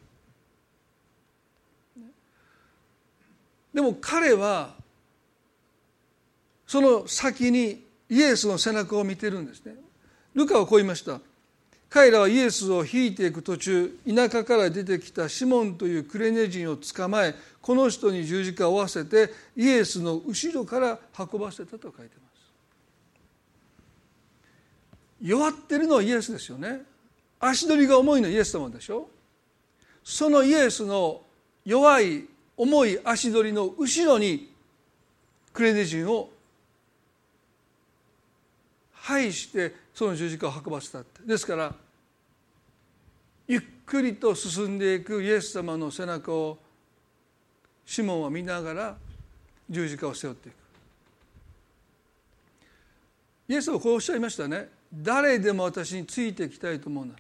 [3.74, 4.76] でも彼は
[6.68, 9.76] その先にイエスの背中を見てるんですね。
[10.34, 11.20] ルカはこう言いました。
[11.90, 22.30] 彼らはイエスを引いていく途中田舎から出てきたシモンというクレネ人を捕まえこの人に十字架を合わせてイエスの後ろから運ばせたと書いてます。
[25.22, 26.82] 弱ってるのはイエスですよね。
[27.40, 29.10] 足取りが重いのはイエス様でしょ。
[30.04, 31.22] そのイエスの
[31.66, 32.26] 弱い
[32.56, 34.52] 重い足取りの後ろに
[35.52, 36.32] クレネ人を
[38.94, 41.24] 排してその十字架を運ばせたって。
[41.24, 41.76] ですから
[43.50, 46.58] ゆっくりと進んでいくイエス様の背中を
[47.86, 48.98] シモンは見ながら
[49.70, 50.56] 十字架を背負っていく。
[53.50, 54.70] イエスはこうおっしゃいましたね。
[54.94, 57.20] 誰でも私についてきたいと思うなら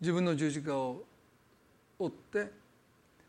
[0.00, 1.04] 自分の十字架を
[1.98, 2.50] 負って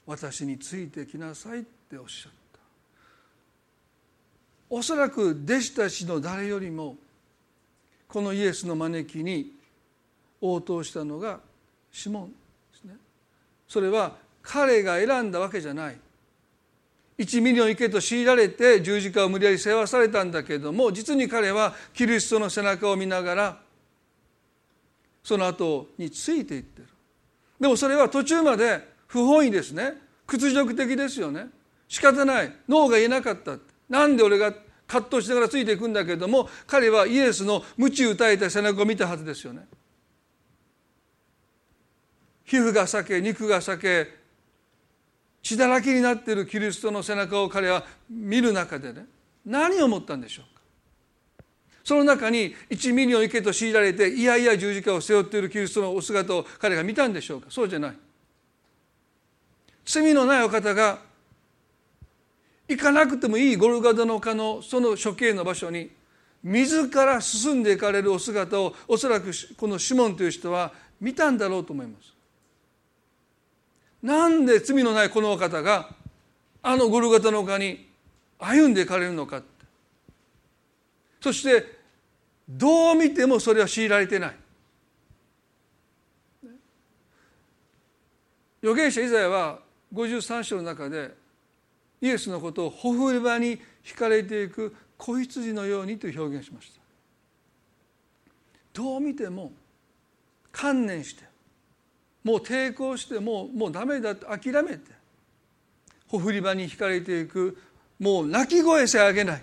[0.06, 2.60] 私についてきなさいっておっしゃった。
[4.70, 6.96] おそらく弟子たちの誰よりも
[8.14, 9.54] このイエスの招きに
[10.40, 11.40] 応答したのが
[11.92, 12.36] シモンで
[12.80, 12.94] すね。
[13.68, 14.12] それは
[14.44, 15.98] 彼が選んだわけじゃない。
[17.18, 23.58] 1ミリオン行けと強いられて十字架を無理やり背負わされたんだけども実に彼はキリストの背中を見ながら
[25.24, 26.88] その後についていってる。
[27.60, 29.96] でもそれは途中まで不本意ですね。
[30.28, 31.48] 屈辱的ですよね。
[31.88, 32.54] 仕方ない。
[32.70, 33.58] 脳が言えなかった
[33.90, 34.54] なんで俺が
[34.88, 39.66] 葛藤しながらついていくんだけれども彼はイエスの鞭打たれた背中を見たはずですよね。
[42.46, 44.08] 皮膚が裂け肉が裂け
[45.42, 49.06] 血だらけになっているキリストの背中を彼は見る中でね
[49.46, 50.62] 何を思ったんでしょうか。
[51.84, 57.48] その中に1ミリオン行けと強いられていやいや十字架を背負っているキリストのお姿を彼が見たんでしょうか。
[57.50, 57.98] そうじゃない。
[59.86, 61.00] 罪のないお方が
[62.68, 65.92] 行かなくてもいいゴルゴダの丘のその処刑の場所に
[66.44, 72.14] 自ら進んでいかれるお姿をおそらくこのシモンという人は見たんだろうと思います。
[74.02, 75.90] なんで罪のないこのお方が
[76.62, 77.88] あのゴルゴタの丘に
[78.40, 79.42] 歩んでいかれるのか
[81.22, 81.80] そして
[82.48, 84.36] どう見てもそれは強いられてない。
[88.62, 89.60] 預言者イザヤは
[89.94, 91.23] 53章の中で
[92.04, 96.82] イエスのことをほふり場に惹かれていく子羊のようにと表現しました
[98.74, 99.54] どう見ても
[100.52, 101.24] 観念して
[102.26, 104.92] もう抵抗してもうもうダメだって諦めて
[106.10, 107.58] ほふり場に引かれていく
[107.98, 109.42] もう泣き声さえ上げない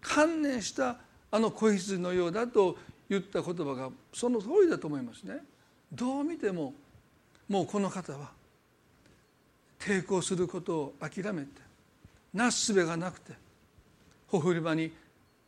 [0.00, 0.98] 観念した
[1.32, 2.78] あの子羊のようだと
[3.10, 5.38] 言った言葉がその通りだと思いますね。
[5.92, 6.74] どう見ても
[7.48, 8.35] もうこの方は
[9.78, 11.48] 抵抗することを諦めて
[12.34, 13.32] なすすべがなくて
[14.28, 14.84] ほふり場に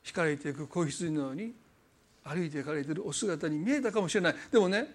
[0.07, 1.53] 引かれていく子羊のように
[2.24, 4.35] 歩いていかれているお姿に見えたかもしれない。
[4.51, 4.95] でもね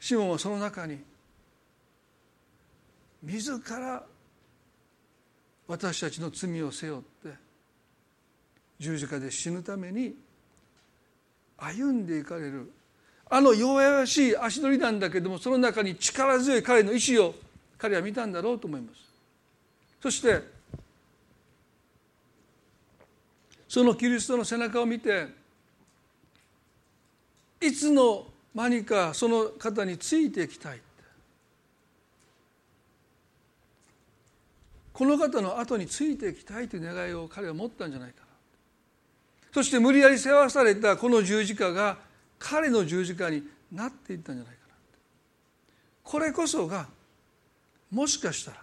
[0.00, 0.98] シモンはその中に
[3.22, 4.04] 自ら
[5.68, 7.34] 私たちの罪を背負って
[8.80, 10.16] 十字架で死ぬために
[11.56, 12.72] 歩んでいかれる
[13.34, 17.34] あの弱々しい足取りなんだけどもその中に力強い彼の意志を
[17.78, 18.98] 彼は見たんだろうと思います。
[20.02, 20.42] そして
[23.66, 25.28] そのキリストの背中を見て
[27.58, 30.80] いつの何かその方についていきたい。
[34.92, 38.26] この方の後についていきたいという願いを彼は持ったんじゃないかな。
[39.54, 42.11] そして無理やり世話されたこの十字架が
[42.42, 44.74] 彼の十字架になっていったんじゃないかな。
[46.02, 46.88] これこそが
[47.90, 48.56] もしかしたら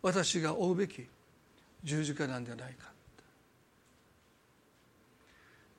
[0.00, 1.04] 私が追うべき
[1.82, 2.88] 十字架なんじゃないか。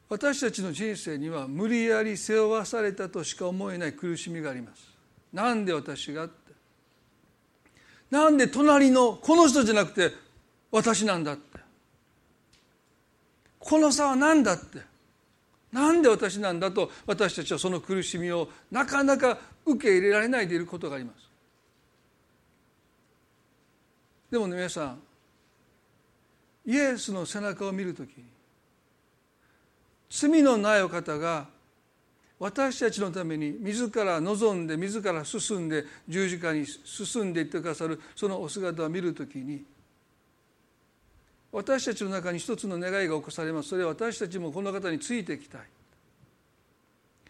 [0.09, 4.91] 私たちの人生には無理やり背負わされたとしか思えない苦しみがあります。
[5.31, 6.51] なんで私がって。
[8.09, 10.13] なんで隣のこの人じゃなくて
[10.69, 11.59] 私なんだって。
[13.59, 14.90] この差は何だって。
[15.71, 21.31] なんで私なんだと私たちはその苦しみをなかなか受け入れられないでいることがあります。
[24.29, 25.01] でもね皆さん
[26.65, 28.23] イエスの背中を見るときに
[30.09, 31.47] 罪のないお方が
[32.39, 39.63] 私たちのために自ら望んで自ら進んで十字架に進んでいってくださるそのお姿を見るときに
[41.51, 43.69] 私たちの中に一つの願いが起こされます。
[43.69, 45.61] それは私たちもこの方についていきたい。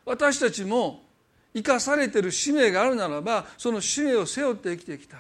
[0.05, 1.03] 私たちも
[1.53, 5.19] 生かされている使命があるならばその使命を背負って生きていきたい。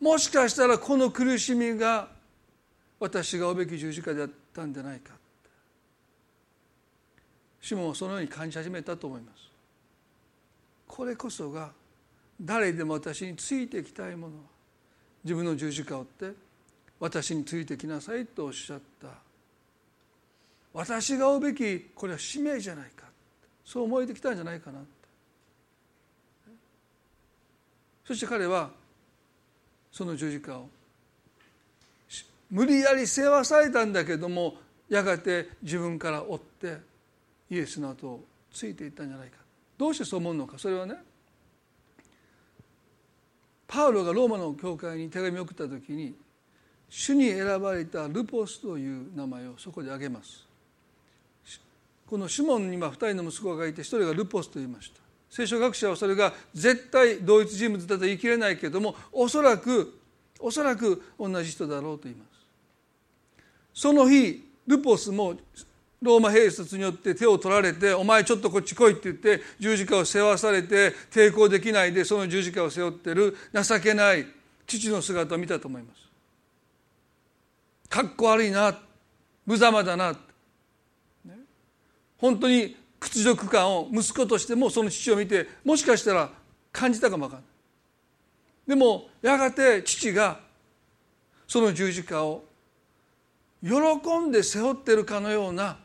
[0.00, 2.08] もしかしたらこの苦しみが
[2.98, 5.12] 私が追うべき十字架であったんじゃないか
[7.60, 9.50] シモンはそのように感じ始めたと思います。
[10.86, 11.70] これこそが
[12.40, 14.34] 誰でも私についていきたいもの。
[15.24, 16.32] 自分の十字架を追って
[17.00, 19.08] 私についてきなさいとおっしゃった。
[20.72, 23.06] 私が追うべきこれは使命じゃないか。
[23.64, 24.80] そう思えてきたんじゃないかな
[28.04, 28.70] そして彼は
[29.92, 30.68] その十字架を
[32.50, 34.56] 無理やり世話されたんだけども
[34.88, 36.78] やがて自分から追って
[37.50, 39.36] イエスの後をついていったんじゃないか。
[39.78, 40.58] どうしてそう思うのか。
[40.58, 40.96] それはね
[43.72, 46.14] パウロがローマの教会に手紙を送った時に
[46.90, 50.46] 主に選ばれたルポスという名前をそこで挙げます。
[52.06, 55.00] このシモンには2人の息子がいて1人がルポスと言いました。
[55.30, 59.98] 聖書学者はそれが絶対同一人物だと言い切れないけれどもおそらく
[60.38, 62.28] おそらく同じ人だろうと言います。
[63.72, 65.34] その日ルポスも
[66.02, 74.26] ローマ兵卒によって手を取られて「お前ちょっとこっち来い」って言って十字架を背負わされて抵抗できないでその十字架を背負ってる情けない
[74.66, 76.02] 父の姿を見たと思います。
[77.88, 78.76] かっこ悪いな
[79.46, 80.12] 無様だな、
[81.24, 81.38] ね、
[82.18, 86.30] 本当に屈辱感を息子としてもその父を見てもしかしたら
[86.72, 87.48] 感じたかもわかんない。
[88.66, 90.40] でもやがて父が
[91.46, 92.44] その十字架を
[93.62, 93.70] 喜
[94.18, 95.78] んで背負ってるかのような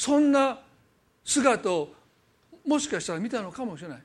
[0.00, 0.58] そんな
[1.22, 1.90] 姿を
[2.66, 4.02] もしかしたら見たのかもしれない。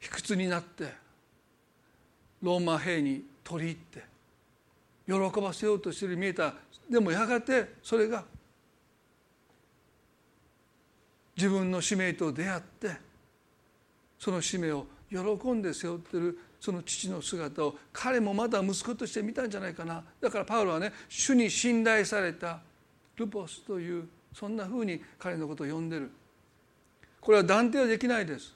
[0.00, 0.94] 卑屈になって
[2.40, 6.54] ローマ兵に取り入って喜ばせようとしている見えた。
[6.88, 8.24] でもやがてそれが
[11.36, 12.96] 自分の使命と出会って
[14.18, 15.18] その使命を喜
[15.52, 20.02] んで背負ってるその父の姿を彼もまだ息子として見たんじゃないかな。
[20.20, 22.60] だからパウロはね主に信頼された。
[23.16, 26.10] ルポスというそんなふうに彼のことを呼んでる。
[27.20, 28.54] これは断定はできないです。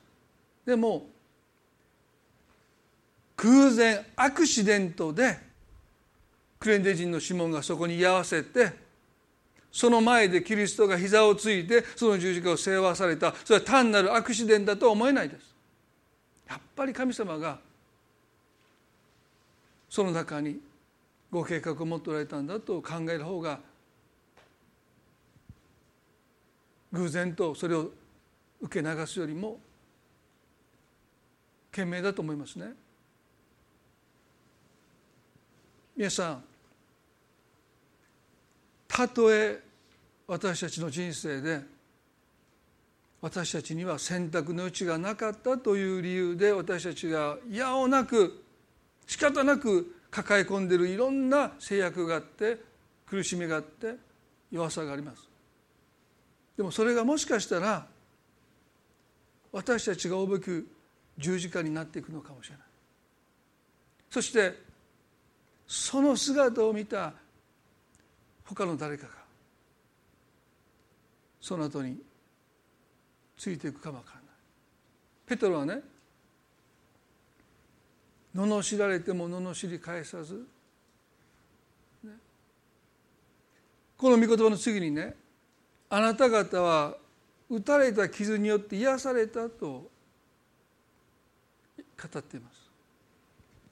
[0.67, 1.07] でも
[3.37, 5.39] 偶然アクシデントで
[6.59, 8.71] クレンデ人のシモンがそこに居合わせて
[9.73, 13.35] その前でキリストが膝をついてその十字架を背負わされた。
[13.45, 15.55] それは単なるアクシデントだとは思えないです。
[16.49, 17.59] やっぱり神様が
[19.91, 20.61] その中に
[21.31, 23.59] ご計画を持っておられたんだと考える方が
[26.93, 27.91] 偶然とそれを
[28.61, 29.59] 受け流すよりも
[31.73, 32.73] 賢明だと思いますね。
[35.97, 36.45] 皆さん
[38.89, 39.61] たとえ
[40.27, 41.61] 私たちの人生で
[43.21, 48.43] 私たちには選択の余地がなかったという理由で私たちがやおなく
[49.11, 52.59] 仕方なく抱え込んでいるいろんな制約があって
[53.09, 53.97] 苦しみがあって
[54.53, 55.29] 弱さがあります。
[56.57, 57.89] でもそれがもしかしたら
[59.51, 60.65] 私たちが追うべき
[61.19, 62.65] 十字架になっていくのかもしれない。
[64.11, 64.57] そして
[65.67, 67.13] その姿を見た
[68.45, 69.11] 他の誰かが
[71.41, 71.99] その後に
[73.37, 74.25] ついていくかもわからない。
[75.27, 75.81] ペトロはね
[78.35, 80.47] 罵られても罵り返さず、
[82.05, 82.11] ね、
[83.97, 85.15] この御言葉の次にね
[85.89, 86.95] あなた方は
[87.49, 89.91] 打たれた傷によって癒されたと
[92.01, 92.71] 語っています。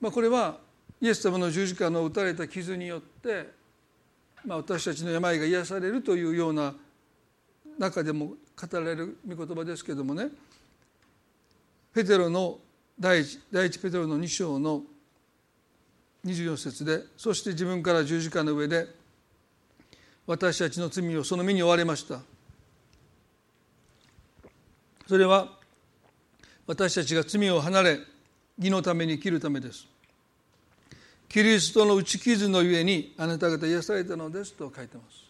[0.00, 0.58] まあ、これは
[1.00, 3.48] イエス様の十字架の打たれた傷によって、
[4.44, 6.74] まあ、私たちの病が癒されるというような
[7.78, 8.36] 中でも語
[8.72, 10.28] られる御言葉ですけどもね。
[11.94, 12.58] ペテロの
[13.00, 14.82] 第一第一ペテロの2章の
[16.24, 18.88] 24節でそして自分から十字架の上で
[20.26, 22.20] 私たちの罪をその身に追われました。
[25.08, 25.48] それは
[26.66, 28.00] 私たちが罪を離れ
[28.58, 29.86] 義のために生きるためです。
[31.30, 35.28] キリストの打ち傷のゆえにあなた方癒されたのですと書いてます。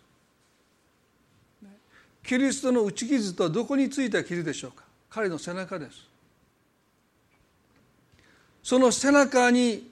[2.25, 4.83] キリストの打ち傷とはどこについた傷でしょうか。
[5.11, 6.08] 彼の背中です。
[8.69, 9.91] その背中に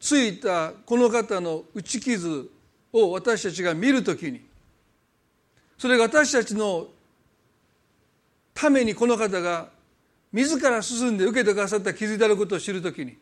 [0.00, 2.50] ついたこの方の打ち傷
[2.92, 4.40] を私たちが見るときに
[5.78, 6.88] それが私たちの
[8.52, 9.68] ためにこの方が
[10.32, 13.16] 自ら進んで受けてくださった傷であることを知るときに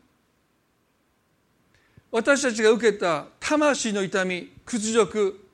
[2.10, 5.46] 私たちが受けた魂の痛み屈辱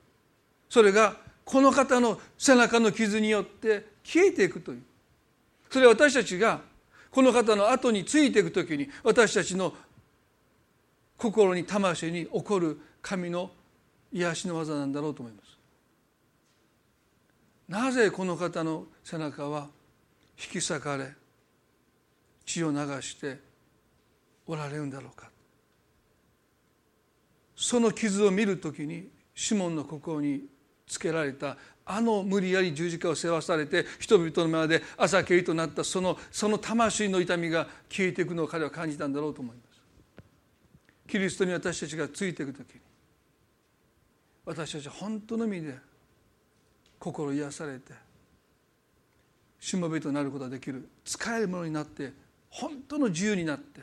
[0.69, 4.81] それがこの方の背中の傷によって消えていくという
[5.69, 6.70] それは私たちが
[7.11, 9.73] この方の後についていくときに私たちの
[11.17, 13.51] 心に魂に起こる神の
[14.11, 15.57] 癒しの技なんだろうと思います。
[17.67, 19.69] なぜこの方の背中は
[20.37, 21.13] 引き裂かれ
[22.45, 23.39] 血を流して
[24.47, 25.29] おられるんだろうか。
[27.55, 30.45] その傷を見るときにシモンの心に
[30.87, 39.71] つけられたあの無理やり十字架を背負わされて人々の前で朝蹴りとなったそのその魂の痛みが消えていくのを彼は感じたんだろうと思います。
[41.07, 42.81] キリストに私たちがついていく時に
[44.45, 45.75] 私たちは本当の意味で
[46.97, 47.93] 心癒されて
[49.59, 52.13] しもべとなることができる使えるものになって
[52.49, 53.81] 本当の自由になって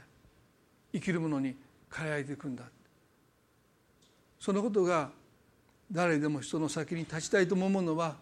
[0.92, 1.55] 生きるものに
[1.90, 2.64] 輝いていくんだ。
[4.40, 5.11] そのことが
[5.91, 8.16] 誰でも人の先に立ちたいと思うのは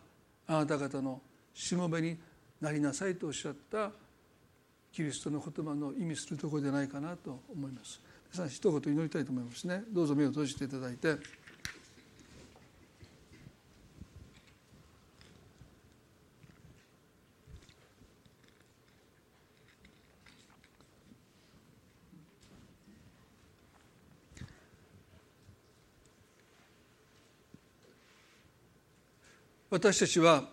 [0.47, 1.21] あなた方の
[1.53, 2.17] しもべに
[2.61, 3.91] なりなさいとおっしゃった
[4.93, 8.01] キリストの言葉の意味するところじゃないかなと思います。
[8.33, 11.17] 皆さん一言祈りたいと思いますねどうぞ目を閉じていただいて
[29.69, 30.45] 私たちは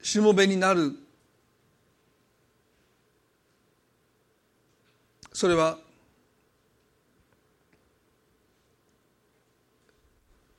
[0.00, 0.92] しもべになる。
[5.32, 5.78] それは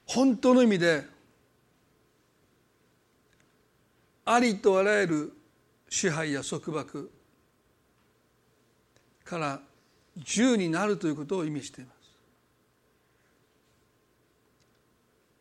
[0.05, 1.03] 本当の意味で
[4.25, 5.33] ありとあらゆる
[5.89, 7.09] 支配や束縛
[9.23, 9.61] から
[10.15, 11.95] 自由になるということを意味しています。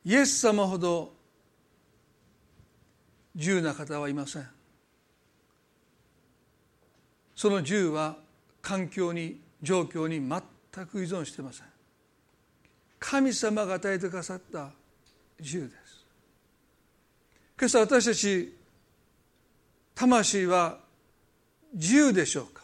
[0.05, 1.15] イエス様ほど
[3.35, 4.49] 自由な方はいません。
[7.35, 8.17] その自由は
[8.63, 11.67] 環境に状況に全く依存していません。
[12.99, 14.71] 神様が与えてくださった
[15.39, 16.07] 自由です。
[17.59, 18.57] 今朝私たち
[19.95, 20.79] 魂は
[21.73, 22.64] 自由でしょうか？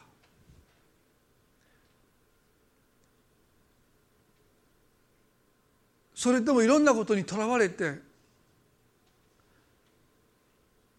[6.20, 7.94] それともいろんなことにとらわれて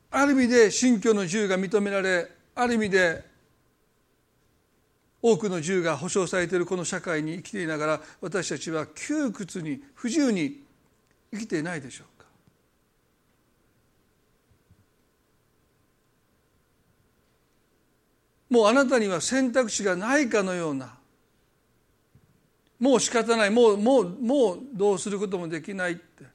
[0.09, 3.24] ある意味で信教の自由が認められある意味で
[5.22, 10.63] 多くの自由が保障されているこの社会に生きていながら私たちは窮屈に不自由に
[11.32, 12.26] 生きていないでしょうか。
[18.49, 20.97] もうあなたには選択肢がないかのような
[22.82, 23.52] もう仕方ない。
[23.52, 26.26] もうもうもうどうすることもできないって。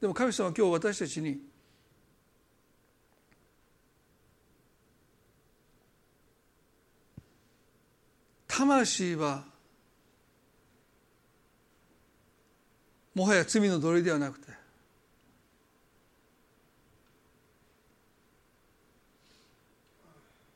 [0.00, 1.38] でも神様は今日私たちに
[8.46, 9.44] 魂は
[13.14, 14.46] もはや罪の奴隷ではなくて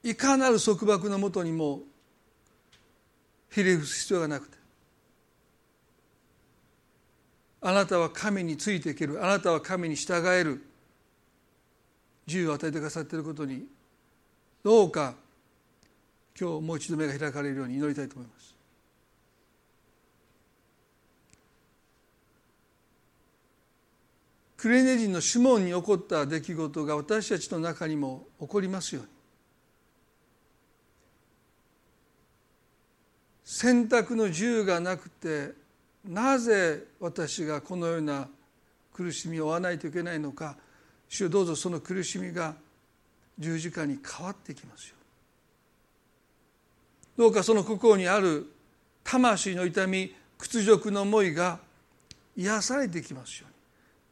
[0.03, 1.90] いかなる束縛のもとにも
[3.51, 4.59] ひれ伏す必要がなくて。
[7.63, 9.25] あなたは神についていける。
[9.25, 10.65] あなたは神に従える。
[12.27, 13.67] 自由を与えてくださっていることに
[14.63, 15.15] どうか
[16.39, 18.55] 今日もう一度目が開かれるように祈りたいと思います。
[24.57, 29.11] クレネ人のシモンに起こった出来事が私たちの中にも起こりますように。
[33.53, 35.51] 選択の自由がなくて
[36.09, 38.29] なぜ私がこのような
[38.95, 40.57] 苦しみを負わないといけないのか
[41.09, 42.55] 主よどうぞその苦しみが
[43.37, 44.95] 十字架に変わってきますよ。
[47.19, 48.47] どうかその心にある
[49.03, 51.59] 魂の痛み屈辱の思いが
[52.37, 53.57] 癒されてきますように。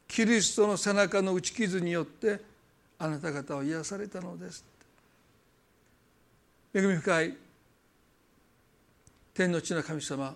[0.09, 2.41] キリストの背中の打ち傷によって
[2.97, 4.65] あなた方は癒されたのです
[6.73, 7.48] 恵み深い
[9.33, 10.35] 天の地の神様。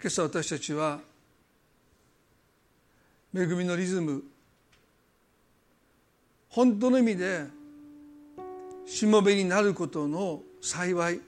[0.00, 1.00] 今朝私たちは
[3.34, 4.22] 恵みのリズム
[6.48, 7.44] 本当の意味で
[8.84, 11.20] しもべになることの幸い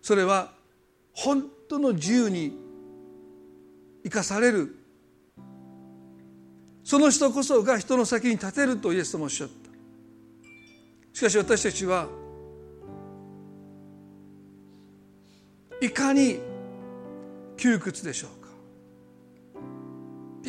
[0.00, 0.50] それは
[1.12, 2.56] 本当の自由に
[4.04, 4.74] 生かされる。
[6.82, 9.54] その人こそが人の先に立てるとイエス様おっしゃった。
[11.12, 12.08] しかし私たちは
[15.80, 16.40] いかに
[17.56, 18.48] 窮屈でしょうか。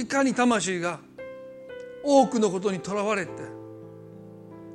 [0.02, 1.00] いかに魂が
[2.04, 3.32] 多くのことにとらわれて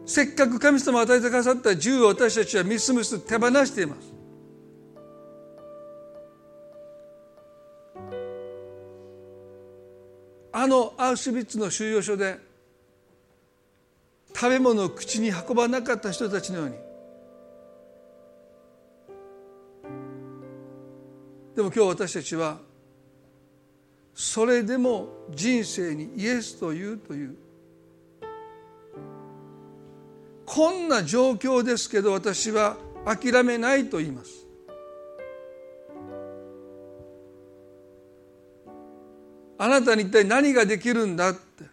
[0.06, 4.12] せっかく神様が与えてくださった自由を私たちはみすみす手放しています。
[10.52, 12.38] あのアウシュビッツの収容所で
[14.34, 16.76] 食べ物を口に運ばなかった人たちのように
[21.54, 22.58] でも今日私たちは
[24.12, 27.36] それでも人生にイエスというという
[30.44, 34.46] こんな状況ですけど私は諦めないと言います。
[39.56, 41.64] あなたに一体何ができるんだって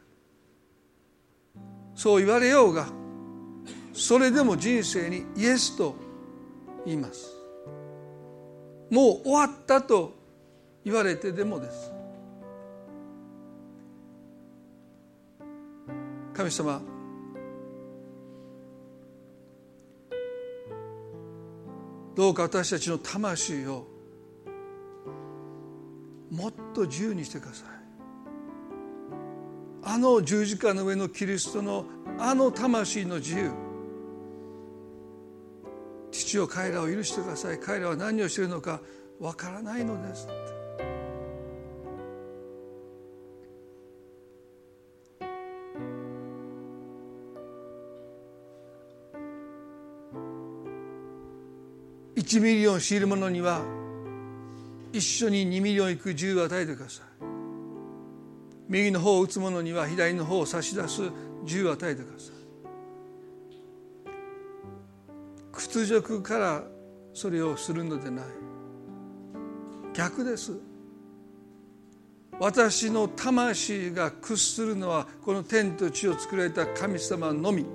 [1.96, 2.88] そう言われようが
[3.94, 5.96] それでも人生にイエスと
[6.86, 7.41] 言います。
[8.92, 10.14] もう終わったと
[10.84, 11.92] 言われてでもです。
[16.34, 16.82] 神様
[22.16, 23.88] どうか私たちの魂を
[26.30, 27.68] もっと自由にしてください。
[29.84, 31.86] あの十字架の上のキリストの
[32.20, 33.61] あの魂の自由。
[36.12, 37.59] 父を彼らを許してください。
[37.59, 38.82] 彼らは何をしているのか
[39.20, 40.28] わからないのです。
[52.16, 53.62] 1ミリオン強いる者には
[54.93, 57.05] 一緒に2ミリオンいく自由を与えてください。
[58.70, 61.01] 右の方を打つ者には左の方を差し出す
[61.43, 62.41] 自由を与えてください。
[65.62, 66.64] 屈辱から
[67.14, 68.26] それをするのでない。
[69.93, 70.53] 逆です。
[72.39, 77.66] 私の魂が屈するのはこの天と地を作られた神様のみ。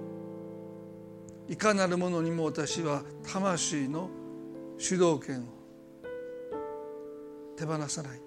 [1.49, 4.11] いかなるものにも私は魂の
[4.79, 5.45] 主導権を
[7.57, 8.21] 手放さない。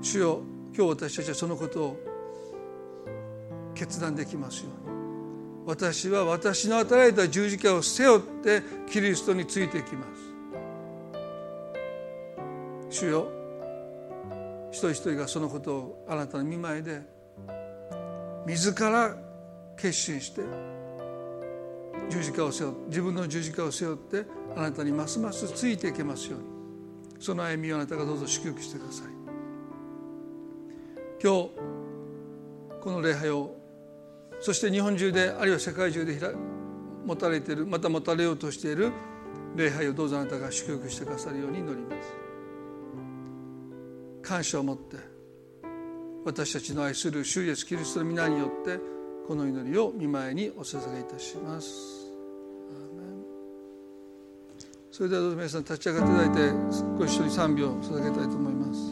[0.00, 0.40] 主よ
[0.74, 1.96] 今日私たちはそのことを
[3.74, 4.99] 決断できますように。
[5.66, 10.20] 私は私の与えた十字架を背負ってキリストについていきます。
[12.90, 13.28] 主よ
[14.70, 17.02] 一人一人がそのことをあなたの見舞いで
[18.46, 19.16] 自ら
[19.76, 20.42] 決心して
[22.08, 26.46] 十字架を背負って自分の十字架を背負ってあなたにますますついていけますように。
[27.20, 29.06] その歩みをあなたがどうぞ祝福してください。
[31.22, 31.50] 今日
[32.80, 33.59] この礼拝を
[34.40, 36.18] そして日本中であるいは世界中で
[37.04, 38.90] 持たれているまた持たれようとしている
[39.54, 42.14] 礼拝をどうぞあなたが祝福してくださるように祈ります。
[44.22, 44.96] 感謝を持って
[46.24, 48.78] 私たちの愛する主イエスキリストの皆によって
[49.26, 52.10] この祈りを見舞いにお捧げいたします。
[54.90, 56.52] それではどうぞ皆さん立ち上がっていただいて
[56.98, 58.89] ご一緒に賛美を捧げたいと思います。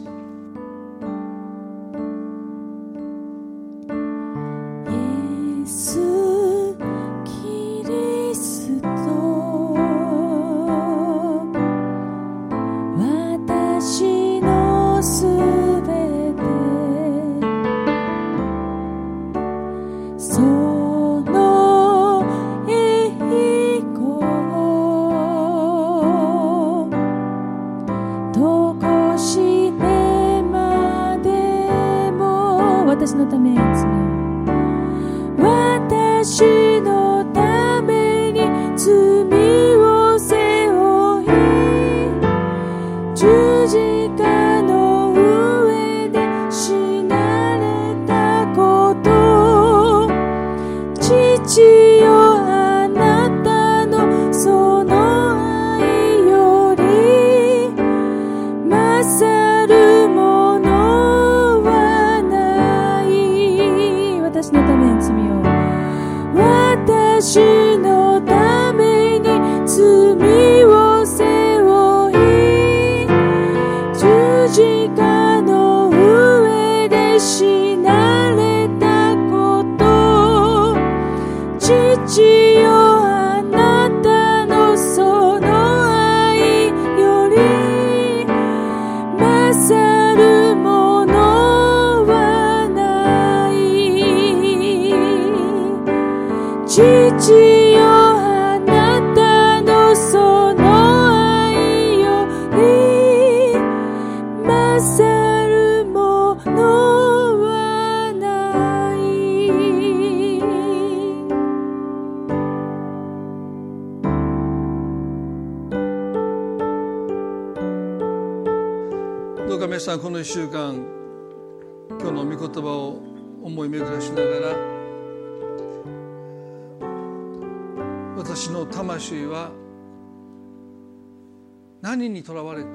[131.89, 132.69] 何にとらわれて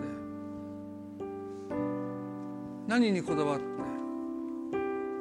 [2.88, 3.64] 何にこだわって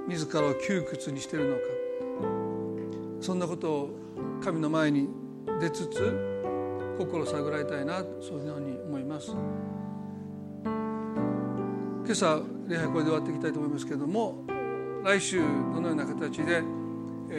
[0.08, 1.62] 自らを窮屈にしているのか
[3.22, 3.89] そんなことを
[4.44, 5.10] 神の前に
[5.62, 6.12] 出つつ
[6.98, 9.30] 心探られたいなそういうふうに思います。
[12.04, 14.44] 今朝礼拝これで終わっていきたいと思いますけれども
[15.04, 16.64] 来週どのような形で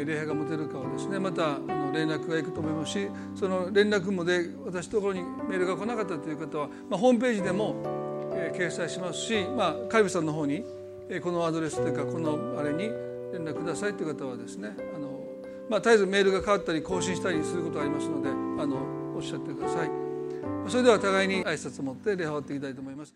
[0.05, 7.77] 礼拝が持てるかはですねまたあの連絡がいくと思いますしその連絡もで私のところにメールが来なかったという方は、まあ、ホームページでも、
[8.35, 10.65] えー掲載しますし、まあ、海部さんの方に、
[11.09, 12.89] えーこのアドレスというかこのあれに
[13.33, 15.21] 連絡くださいという方はですねあの、
[15.69, 18.77] まあ、絶えずメールが変わったり更新したりすることがありますのであの
[19.17, 20.05] おっしゃってください。
[20.69, 23.13] それでは互いに挨拶を持って礼拝を終わっていきたいと思います。